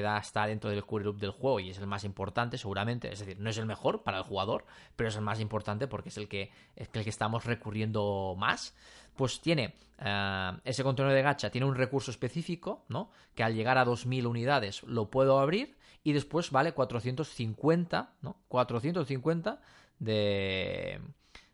da 0.00 0.18
está 0.18 0.46
dentro 0.46 0.70
del 0.70 0.82
loop 0.88 1.18
del 1.18 1.30
juego 1.32 1.60
y 1.60 1.70
es 1.70 1.78
el 1.78 1.86
más 1.86 2.04
importante 2.04 2.56
seguramente, 2.56 3.12
es 3.12 3.18
decir, 3.18 3.38
no 3.38 3.50
es 3.50 3.58
el 3.58 3.66
mejor 3.66 4.02
para 4.02 4.18
el 4.18 4.24
jugador, 4.24 4.64
pero 4.96 5.08
es 5.08 5.16
el 5.16 5.22
más 5.22 5.40
importante 5.40 5.86
porque 5.86 6.08
es 6.08 6.16
el 6.16 6.28
que, 6.28 6.50
es 6.76 6.88
el 6.92 7.04
que 7.04 7.10
estamos 7.10 7.44
recurriendo 7.44 8.34
más, 8.38 8.74
pues 9.16 9.40
tiene 9.40 9.74
eh, 9.98 10.52
ese 10.64 10.82
contenedor 10.82 11.14
de 11.14 11.22
gacha, 11.22 11.50
tiene 11.50 11.66
un 11.66 11.74
recurso 11.74 12.10
específico, 12.10 12.84
¿no? 12.88 13.10
Que 13.34 13.42
al 13.42 13.54
llegar 13.54 13.76
a 13.76 13.84
2000 13.84 14.26
unidades 14.26 14.82
lo 14.84 15.10
puedo 15.10 15.38
abrir 15.38 15.76
y 16.02 16.12
después 16.12 16.50
vale 16.50 16.72
450, 16.72 18.14
¿no? 18.22 18.36
450 18.48 19.60
de, 19.98 21.00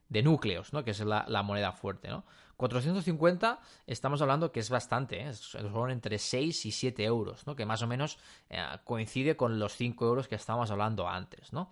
de 0.08 0.22
núcleos, 0.22 0.72
¿no? 0.72 0.84
Que 0.84 0.92
es 0.92 1.00
la, 1.00 1.42
moneda 1.42 1.72
fuerte, 1.72 2.08
¿no? 2.08 2.24
450 2.56 3.60
estamos 3.86 4.20
hablando 4.20 4.50
que 4.50 4.58
es 4.58 4.68
bastante, 4.68 5.20
¿eh? 5.20 5.32
son 5.32 5.90
entre 5.92 6.18
6 6.18 6.66
y 6.66 6.72
7 6.72 7.04
euros, 7.04 7.46
¿no? 7.46 7.54
que 7.54 7.64
más 7.64 7.82
o 7.82 7.86
menos 7.86 8.18
eh, 8.50 8.60
coincide 8.82 9.36
con 9.36 9.60
los 9.60 9.76
5 9.76 10.04
euros 10.04 10.26
que 10.26 10.34
estábamos 10.34 10.72
hablando 10.72 11.06
antes. 11.08 11.52
¿no? 11.52 11.70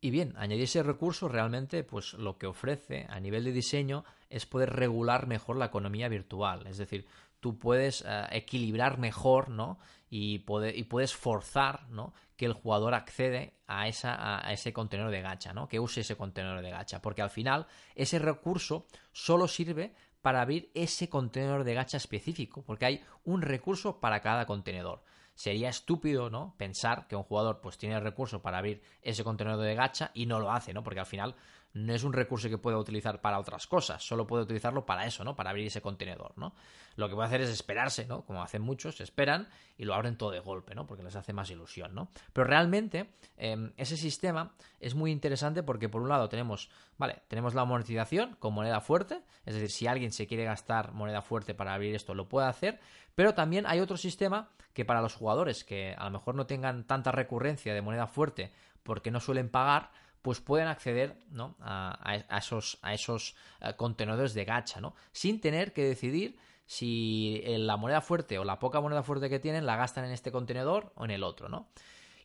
Y 0.00 0.10
bien, 0.10 0.34
añadir 0.36 0.64
ese 0.64 0.84
recurso 0.84 1.28
realmente, 1.28 1.82
pues 1.82 2.14
lo 2.14 2.38
que 2.38 2.46
ofrece 2.46 3.06
a 3.10 3.18
nivel 3.18 3.42
de 3.42 3.52
diseño 3.52 4.04
es 4.30 4.46
poder 4.46 4.70
regular 4.70 5.26
mejor 5.26 5.56
la 5.56 5.66
economía 5.66 6.08
virtual. 6.08 6.68
Es 6.68 6.78
decir, 6.78 7.06
tú 7.40 7.58
puedes 7.58 8.04
eh, 8.06 8.26
equilibrar 8.30 8.98
mejor, 8.98 9.48
¿no? 9.48 9.80
Y, 10.08 10.44
y, 10.74 10.84
puedes 10.84 11.14
forzar, 11.14 11.88
¿no? 11.90 12.14
Que 12.38 12.46
el 12.46 12.54
jugador 12.54 12.94
accede 12.94 13.52
a, 13.66 13.86
esa, 13.86 14.38
a 14.38 14.50
ese 14.54 14.72
contenedor 14.72 15.10
de 15.10 15.20
gacha, 15.20 15.52
¿no? 15.52 15.68
Que 15.68 15.78
use 15.78 16.00
ese 16.00 16.16
contenedor 16.16 16.62
de 16.62 16.70
gacha. 16.70 17.02
Porque 17.02 17.20
al 17.20 17.28
final, 17.28 17.66
ese 17.94 18.18
recurso 18.18 18.86
solo 19.12 19.46
sirve 19.46 19.94
para 20.22 20.40
abrir 20.40 20.70
ese 20.74 21.08
contenedor 21.08 21.64
de 21.64 21.74
gacha 21.74 21.96
específico, 21.96 22.62
porque 22.62 22.86
hay 22.86 23.04
un 23.24 23.42
recurso 23.42 24.00
para 24.00 24.20
cada 24.20 24.46
contenedor. 24.46 25.02
Sería 25.34 25.68
estúpido, 25.68 26.30
¿no? 26.30 26.54
Pensar 26.56 27.06
que 27.06 27.14
un 27.14 27.22
jugador 27.22 27.60
pues 27.60 27.78
tiene 27.78 27.94
el 27.94 28.02
recurso 28.02 28.42
para 28.42 28.58
abrir 28.58 28.82
ese 29.02 29.22
contenedor 29.22 29.64
de 29.64 29.74
gacha 29.76 30.10
y 30.14 30.26
no 30.26 30.40
lo 30.40 30.50
hace, 30.50 30.72
¿no? 30.72 30.82
Porque 30.82 31.00
al 31.00 31.06
final 31.06 31.36
no 31.74 31.94
es 31.94 32.02
un 32.02 32.12
recurso 32.12 32.48
que 32.48 32.58
pueda 32.58 32.78
utilizar 32.78 33.20
para 33.20 33.38
otras 33.38 33.66
cosas, 33.66 34.02
solo 34.02 34.26
puede 34.26 34.44
utilizarlo 34.44 34.86
para 34.86 35.06
eso, 35.06 35.24
¿no? 35.24 35.36
Para 35.36 35.50
abrir 35.50 35.66
ese 35.66 35.82
contenedor, 35.82 36.32
¿no? 36.36 36.54
Lo 36.96 37.08
que 37.08 37.14
puede 37.14 37.28
hacer 37.28 37.40
es 37.42 37.50
esperarse, 37.50 38.06
¿no? 38.06 38.24
Como 38.24 38.42
hacen 38.42 38.62
muchos, 38.62 39.00
esperan 39.00 39.48
y 39.76 39.84
lo 39.84 39.94
abren 39.94 40.16
todo 40.16 40.30
de 40.30 40.40
golpe, 40.40 40.74
¿no? 40.74 40.86
Porque 40.86 41.02
les 41.02 41.14
hace 41.14 41.32
más 41.32 41.50
ilusión, 41.50 41.94
¿no? 41.94 42.10
Pero 42.32 42.46
realmente 42.46 43.12
em, 43.36 43.72
ese 43.76 43.96
sistema 43.96 44.54
es 44.80 44.94
muy 44.94 45.12
interesante 45.12 45.62
porque 45.62 45.88
por 45.88 46.02
un 46.02 46.08
lado 46.08 46.28
tenemos, 46.28 46.70
vale, 46.96 47.22
tenemos 47.28 47.54
la 47.54 47.64
monetización 47.64 48.36
con 48.36 48.54
moneda 48.54 48.80
fuerte, 48.80 49.22
es 49.44 49.54
decir, 49.54 49.70
si 49.70 49.86
alguien 49.86 50.10
se 50.10 50.26
quiere 50.26 50.44
gastar 50.44 50.92
moneda 50.92 51.22
fuerte 51.22 51.54
para 51.54 51.74
abrir 51.74 51.94
esto, 51.94 52.14
lo 52.14 52.28
puede 52.28 52.48
hacer, 52.48 52.80
pero 53.14 53.34
también 53.34 53.66
hay 53.66 53.80
otro 53.80 53.96
sistema 53.96 54.48
que 54.72 54.84
para 54.84 55.02
los 55.02 55.14
jugadores 55.14 55.64
que 55.64 55.94
a 55.98 56.04
lo 56.04 56.10
mejor 56.10 56.34
no 56.34 56.46
tengan 56.46 56.86
tanta 56.86 57.10
recurrencia 57.10 57.74
de 57.74 57.82
moneda 57.82 58.06
fuerte 58.06 58.52
porque 58.82 59.10
no 59.10 59.20
suelen 59.20 59.50
pagar, 59.50 59.90
pues 60.22 60.40
pueden 60.40 60.68
acceder 60.68 61.18
¿no? 61.30 61.56
a, 61.60 62.16
esos, 62.36 62.78
a 62.82 62.94
esos 62.94 63.36
eh, 63.60 63.74
contenedores 63.76 64.34
de 64.34 64.44
gacha, 64.44 64.80
¿no? 64.80 64.94
Sin 65.12 65.40
tener 65.40 65.72
que 65.72 65.84
decidir 65.84 66.38
si 66.66 67.42
la 67.46 67.76
moneda 67.76 68.00
fuerte 68.02 68.38
o 68.38 68.44
la 68.44 68.58
poca 68.58 68.80
moneda 68.80 69.02
fuerte 69.02 69.30
que 69.30 69.38
tienen 69.38 69.64
la 69.64 69.76
gastan 69.76 70.04
en 70.04 70.12
este 70.12 70.30
contenedor 70.30 70.92
o 70.96 71.04
en 71.04 71.10
el 71.10 71.24
otro, 71.24 71.48
¿no? 71.48 71.68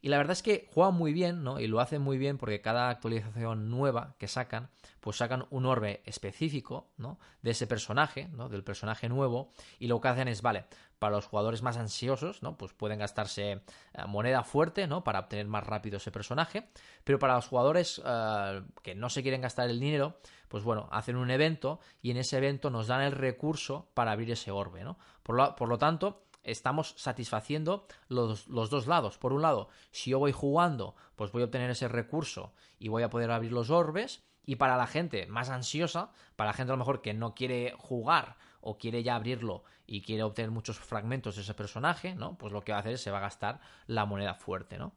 Y 0.03 0.09
la 0.09 0.17
verdad 0.17 0.33
es 0.33 0.43
que 0.43 0.67
juegan 0.73 0.95
muy 0.95 1.13
bien, 1.13 1.45
¿no? 1.45 1.61
Y 1.61 1.67
lo 1.67 1.79
hacen 1.79 2.01
muy 2.01 2.17
bien 2.17 2.37
porque 2.37 2.59
cada 2.59 2.89
actualización 2.89 3.69
nueva 3.69 4.15
que 4.19 4.27
sacan, 4.27 4.69
pues 4.99 5.15
sacan 5.15 5.45
un 5.49 5.65
orbe 5.65 6.01
específico, 6.03 6.91
¿no? 6.97 7.19
De 7.41 7.51
ese 7.51 7.67
personaje, 7.67 8.27
¿no? 8.33 8.49
Del 8.49 8.65
personaje 8.65 9.07
nuevo. 9.07 9.53
Y 9.79 9.87
lo 9.87 10.01
que 10.01 10.09
hacen 10.09 10.27
es, 10.27 10.41
vale, 10.41 10.65
para 10.99 11.15
los 11.15 11.27
jugadores 11.27 11.61
más 11.61 11.77
ansiosos, 11.77 12.43
¿no? 12.43 12.57
Pues 12.57 12.73
pueden 12.73 12.99
gastarse 12.99 13.51
eh, 13.51 13.61
moneda 14.05 14.43
fuerte, 14.43 14.87
¿no? 14.87 15.05
Para 15.05 15.21
obtener 15.21 15.47
más 15.47 15.65
rápido 15.65 15.95
ese 15.95 16.11
personaje. 16.11 16.67
Pero 17.05 17.17
para 17.17 17.35
los 17.35 17.47
jugadores 17.47 18.01
eh, 18.05 18.61
que 18.81 18.95
no 18.95 19.09
se 19.09 19.21
quieren 19.21 19.39
gastar 19.39 19.69
el 19.69 19.79
dinero, 19.79 20.17
pues 20.49 20.65
bueno, 20.65 20.89
hacen 20.91 21.15
un 21.15 21.31
evento 21.31 21.79
y 22.01 22.11
en 22.11 22.17
ese 22.17 22.35
evento 22.35 22.69
nos 22.69 22.87
dan 22.87 23.03
el 23.03 23.13
recurso 23.13 23.87
para 23.93 24.11
abrir 24.11 24.31
ese 24.31 24.51
orbe, 24.51 24.83
¿no? 24.83 24.97
Por 25.23 25.37
lo, 25.37 25.55
por 25.55 25.69
lo 25.69 25.77
tanto, 25.77 26.22
estamos 26.43 26.93
satisfaciendo 26.97 27.87
los, 28.07 28.47
dos 28.47 28.87
lados. 28.87 29.17
Por 29.17 29.33
un 29.33 29.41
lado, 29.41 29.69
si 29.91 30.11
yo 30.11 30.19
voy 30.19 30.31
jugando, 30.31 30.95
pues 31.15 31.31
voy 31.31 31.41
a 31.41 31.45
obtener 31.45 31.69
ese 31.69 31.87
recurso 31.87 32.53
y 32.79 32.89
voy 32.89 33.03
a 33.03 33.09
poder 33.09 33.31
abrir 33.31 33.51
los 33.51 33.69
orbes. 33.69 34.23
Y 34.45 34.57
para 34.57 34.75
la 34.75 34.87
gente 34.87 35.25
más 35.27 35.49
ansiosa, 35.49 36.11
para 36.35 36.49
la 36.49 36.53
gente 36.53 36.71
a 36.71 36.75
lo 36.75 36.79
mejor 36.79 37.01
que 37.01 37.13
no 37.13 37.33
quiere 37.33 37.73
jugar 37.77 38.35
o 38.59 38.77
quiere 38.77 39.01
ya 39.01 39.15
abrirlo 39.15 39.63
y 39.87 40.01
quiere 40.01 40.23
obtener 40.23 40.51
muchos 40.51 40.79
fragmentos 40.79 41.35
de 41.35 41.43
ese 41.43 41.53
personaje, 41.53 42.15
¿no? 42.15 42.37
Pues 42.37 42.51
lo 42.51 42.61
que 42.61 42.71
va 42.71 42.79
a 42.79 42.81
hacer 42.81 42.93
es 42.93 43.01
se 43.01 43.11
va 43.11 43.19
a 43.19 43.21
gastar 43.21 43.61
la 43.87 44.05
moneda 44.05 44.33
fuerte, 44.33 44.77
¿no? 44.77 44.93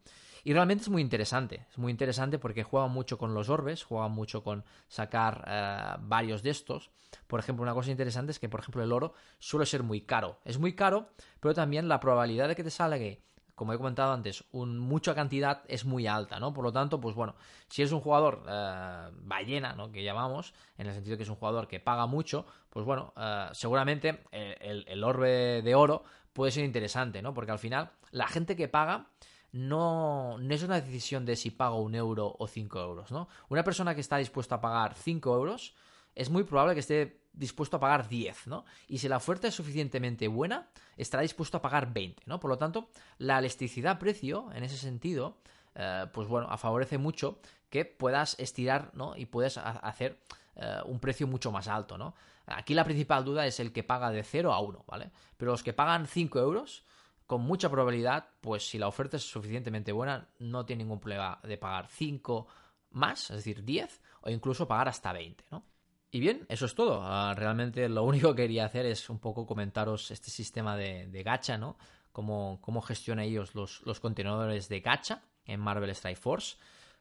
Y 0.46 0.52
realmente 0.52 0.82
es 0.82 0.88
muy 0.88 1.02
interesante, 1.02 1.66
es 1.68 1.76
muy 1.76 1.90
interesante 1.90 2.38
porque 2.38 2.62
juega 2.62 2.87
mucho 2.87 3.18
con 3.18 3.35
los 3.35 3.48
orbes, 3.48 3.82
juega 3.82 4.06
mucho 4.06 4.44
con 4.44 4.62
sacar 4.87 5.44
eh, 5.44 5.96
varios 6.02 6.44
de 6.44 6.50
estos. 6.50 6.92
Por 7.26 7.40
ejemplo, 7.40 7.64
una 7.64 7.74
cosa 7.74 7.90
interesante 7.90 8.30
es 8.30 8.38
que, 8.38 8.48
por 8.48 8.61
ejemplo, 8.61 8.80
el 8.85 8.92
oro 8.92 9.12
suele 9.40 9.66
ser 9.66 9.82
muy 9.82 10.02
caro. 10.02 10.38
Es 10.44 10.61
muy 10.61 10.76
caro, 10.76 11.09
pero 11.40 11.52
también 11.52 11.88
la 11.88 11.98
probabilidad 11.98 12.46
de 12.46 12.54
que 12.54 12.62
te 12.62 12.70
salga 12.70 12.96
como 13.56 13.72
he 13.72 13.76
comentado 13.76 14.12
antes, 14.12 14.44
un, 14.52 14.78
mucha 14.78 15.16
cantidad 15.16 15.64
es 15.66 15.85
muy 15.85 16.06
alta, 16.06 16.38
¿no? 16.38 16.52
Por 16.52 16.62
lo 16.62 16.70
tanto, 16.70 17.00
pues 17.00 17.16
bueno, 17.16 17.35
si 17.68 17.82
es 17.82 17.90
un 17.90 17.98
jugador 17.98 18.44
eh, 18.48 19.11
ballena, 19.22 19.72
¿no? 19.72 19.90
Que 19.90 20.04
llamamos, 20.04 20.54
en 20.78 20.87
el 20.87 20.94
sentido 20.94 21.16
que 21.16 21.24
es 21.24 21.28
un 21.28 21.35
jugador 21.35 21.66
que 21.66 21.80
paga 21.80 22.06
mucho, 22.06 22.46
pues 22.70 22.87
bueno, 22.87 23.12
eh, 23.16 23.48
seguramente 23.50 24.22
el, 24.30 24.85
el, 24.87 25.02
orbe 25.02 25.62
de 25.62 25.74
oro 25.74 26.04
puede 26.32 26.52
ser 26.52 26.64
interesante, 26.64 27.20
¿no? 27.20 27.35
Porque 27.35 27.50
al 27.50 27.59
final, 27.59 27.90
la 28.12 28.28
gente 28.28 28.54
que 28.54 28.68
paga 28.68 29.09
no, 29.52 30.38
no 30.38 30.54
es 30.54 30.62
una 30.62 30.80
decisión 30.80 31.24
de 31.24 31.37
si 31.37 31.50
pago 31.50 31.80
un 31.80 31.94
euro 31.94 32.35
o 32.38 32.46
cinco 32.46 32.80
euros, 32.80 33.11
¿no? 33.11 33.28
Una 33.48 33.64
persona 33.64 33.94
que 33.94 34.00
está 34.00 34.16
dispuesta 34.18 34.56
a 34.56 34.61
pagar 34.61 34.94
cinco 34.94 35.35
euros 35.35 35.74
es 36.14 36.30
muy 36.30 36.44
probable 36.44 36.74
que 36.74 36.80
esté 36.80 37.20
dispuesto 37.37 37.76
a 37.76 37.80
pagar 37.80 38.09
10, 38.09 38.46
¿no? 38.46 38.64
Y 38.88 38.98
si 38.98 39.09
la 39.09 39.18
oferta 39.18 39.46
es 39.46 39.54
suficientemente 39.54 40.26
buena, 40.26 40.68
estará 40.96 41.22
dispuesto 41.22 41.59
a 41.59 41.62
pagar 41.62 41.92
20, 41.92 42.22
¿no? 42.26 42.40
Por 42.40 42.50
lo 42.50 42.59
tanto, 42.59 42.88
la 43.18 43.38
elasticidad-precio, 43.38 44.50
en 44.54 44.64
ese 44.64 44.78
sentido, 44.78 45.37
eh, 45.74 46.06
pues 46.12 46.26
bueno, 46.26 46.48
favorece 46.56 46.96
mucho 46.96 47.38
que 47.68 47.85
puedas 47.85 48.38
estirar, 48.38 48.90
¿no? 48.94 49.14
Y 49.16 49.26
puedes 49.26 49.59
hacer 49.59 50.18
eh, 50.56 50.78
un 50.87 50.98
precio 50.98 51.26
mucho 51.26 51.52
más 51.52 51.68
alto, 51.68 51.98
¿no? 51.98 52.14
Aquí 52.46 52.74
la 52.74 52.85
principal 52.85 53.24
duda 53.24 53.46
es 53.46 53.61
el 53.61 53.72
que 53.72 53.82
paga 53.82 54.11
de 54.11 54.22
0 54.22 54.54
a 54.54 54.61
1, 54.61 54.85
¿vale? 54.87 55.11
Pero 55.37 55.50
los 55.50 55.62
que 55.62 55.74
pagan 55.74 56.06
5 56.06 56.38
euros 56.38 56.85
con 57.26 57.42
mucha 57.42 57.68
probabilidad, 57.68 58.28
pues 58.40 58.68
si 58.68 58.78
la 58.78 58.88
oferta 58.88 59.16
es 59.16 59.24
suficientemente 59.24 59.92
buena, 59.92 60.28
no 60.38 60.64
tiene 60.64 60.84
ningún 60.84 61.00
problema 61.00 61.40
de 61.42 61.58
pagar 61.58 61.88
5 61.88 62.46
más, 62.90 63.30
es 63.30 63.36
decir, 63.36 63.64
10, 63.64 64.00
o 64.22 64.30
incluso 64.30 64.68
pagar 64.68 64.88
hasta 64.88 65.12
20, 65.12 65.44
¿no? 65.50 65.64
Y 66.10 66.20
bien, 66.20 66.46
eso 66.48 66.66
es 66.66 66.74
todo. 66.74 67.00
Ah, 67.02 67.34
realmente 67.36 67.88
lo 67.88 68.04
único 68.04 68.34
que 68.34 68.42
quería 68.42 68.64
hacer 68.64 68.86
es 68.86 69.10
un 69.10 69.18
poco 69.18 69.44
comentaros 69.44 70.10
este 70.10 70.30
sistema 70.30 70.76
de, 70.76 71.22
gacha, 71.24 71.58
¿no? 71.58 71.76
Cómo, 72.12 72.58
cómo 72.62 72.80
gestionan 72.80 73.24
ellos 73.24 73.54
los, 73.54 73.82
los, 73.84 74.00
contenedores 74.00 74.68
de 74.68 74.80
gacha 74.80 75.22
en 75.44 75.60
Marvel 75.60 75.90
Strike 75.90 76.18
Force. 76.18 76.56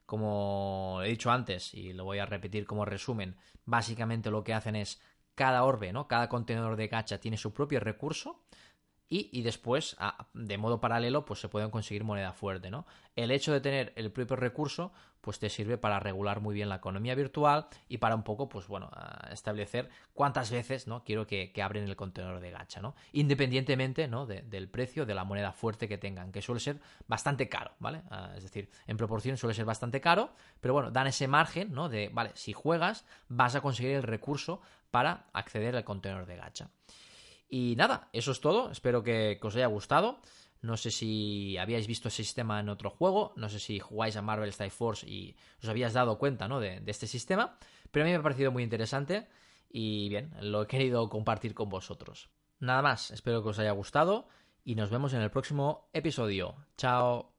Como 0.05 0.99
he 1.03 1.09
dicho 1.09 1.31
antes, 1.31 1.73
y 1.73 1.93
lo 1.93 2.03
voy 2.03 2.19
a 2.19 2.25
repetir 2.25 2.65
como 2.65 2.83
resumen, 2.83 3.37
básicamente 3.63 4.29
lo 4.29 4.43
que 4.43 4.53
hacen 4.53 4.75
es 4.75 5.01
cada 5.35 5.63
orbe, 5.63 5.93
¿no? 5.93 6.07
Cada 6.07 6.29
contenedor 6.29 6.75
de 6.75 6.87
gacha 6.87 7.19
tiene 7.19 7.37
su 7.37 7.53
propio 7.53 7.79
recurso 7.79 8.44
y, 9.07 9.43
después, 9.43 9.95
de 10.33 10.57
modo 10.57 10.81
paralelo, 10.81 11.25
pues 11.25 11.39
se 11.39 11.47
pueden 11.47 11.69
conseguir 11.69 12.03
moneda 12.03 12.33
fuerte, 12.33 12.71
¿no? 12.71 12.87
El 13.15 13.29
hecho 13.29 13.53
de 13.53 13.61
tener 13.61 13.93
el 13.95 14.11
propio 14.11 14.35
recurso, 14.35 14.91
pues 15.21 15.37
te 15.37 15.49
sirve 15.49 15.77
para 15.77 15.99
regular 15.99 16.41
muy 16.41 16.55
bien 16.55 16.69
la 16.69 16.75
economía 16.75 17.13
virtual 17.13 17.67
y 17.87 17.99
para 17.99 18.15
un 18.15 18.23
poco, 18.23 18.49
pues 18.49 18.67
bueno, 18.67 18.89
establecer 19.31 19.89
cuántas 20.13 20.49
veces, 20.49 20.87
¿no? 20.87 21.03
Quiero 21.03 21.27
que, 21.27 21.51
abren 21.63 21.83
el 21.83 21.95
contenedor 21.95 22.39
de 22.39 22.49
gacha, 22.49 22.81
¿no? 22.81 22.95
Independientemente, 23.11 24.07
¿no? 24.07 24.25
del 24.25 24.69
precio 24.69 25.05
de 25.05 25.13
la 25.13 25.23
moneda 25.23 25.51
fuerte 25.51 25.87
que 25.87 25.99
tengan, 25.99 26.31
que 26.31 26.41
suele 26.41 26.59
ser 26.59 26.79
bastante 27.07 27.47
caro, 27.47 27.73
¿vale? 27.79 28.01
Es 28.35 28.43
decir, 28.43 28.69
en 28.87 28.97
proporción 28.97 29.37
suele 29.37 29.53
ser 29.53 29.65
bastante 29.65 30.01
caro, 30.01 30.31
pero 30.61 30.73
bueno, 30.73 30.89
dan 30.89 31.07
ese 31.07 31.27
margen, 31.27 31.73
¿no? 31.73 31.89
De, 31.89 32.09
vale, 32.11 32.31
si 32.33 32.53
juegas, 32.53 33.05
vas 33.27 33.55
a 33.55 33.61
conseguir 33.61 33.95
el 33.95 34.03
recurso 34.03 34.61
para 34.89 35.27
acceder 35.33 35.75
al 35.75 35.83
contenedor 35.83 36.25
de 36.25 36.37
gacha. 36.37 36.69
Y 37.47 37.75
nada, 37.75 38.09
eso 38.13 38.31
es 38.31 38.41
todo. 38.41 38.71
Espero 38.71 39.03
que, 39.03 39.39
os 39.41 39.55
haya 39.55 39.67
gustado. 39.67 40.19
No 40.61 40.77
sé 40.77 40.89
si 40.89 41.57
habíais 41.57 41.87
visto 41.87 42.07
ese 42.07 42.23
sistema 42.23 42.59
en 42.59 42.69
otro 42.69 42.89
juego, 42.89 43.33
no 43.35 43.49
sé 43.49 43.59
si 43.59 43.77
jugáis 43.79 44.15
a 44.15 44.23
Marvel 44.23 44.49
Strike 44.49 44.73
Force 44.73 45.07
y 45.07 45.35
os 45.61 45.69
habíais 45.69 45.93
dado 45.93 46.17
cuenta 46.17 46.47
¿no? 46.47 46.59
de 46.59 46.81
este 46.87 47.05
sistema, 47.05 47.59
pero 47.91 48.03
a 48.03 48.05
mí 48.05 48.11
me 48.11 48.17
ha 48.17 48.23
parecido 48.23 48.51
muy 48.51 48.63
interesante 48.63 49.27
y 49.77 50.07
bien, 50.07 50.31
lo 50.39 50.63
he 50.63 50.67
querido 50.67 51.09
compartir 51.09 51.53
con 51.53 51.67
vosotros. 51.67 52.29
Nada 52.59 52.81
más, 52.81 53.11
espero 53.11 53.43
que 53.43 53.49
os 53.49 53.59
haya 53.59 53.71
gustado 53.71 54.29
y 54.63 54.75
nos 54.75 54.89
vemos 54.89 55.13
en 55.13 55.21
el 55.21 55.31
próximo 55.31 55.89
episodio. 55.91 56.55
Chao. 56.77 57.34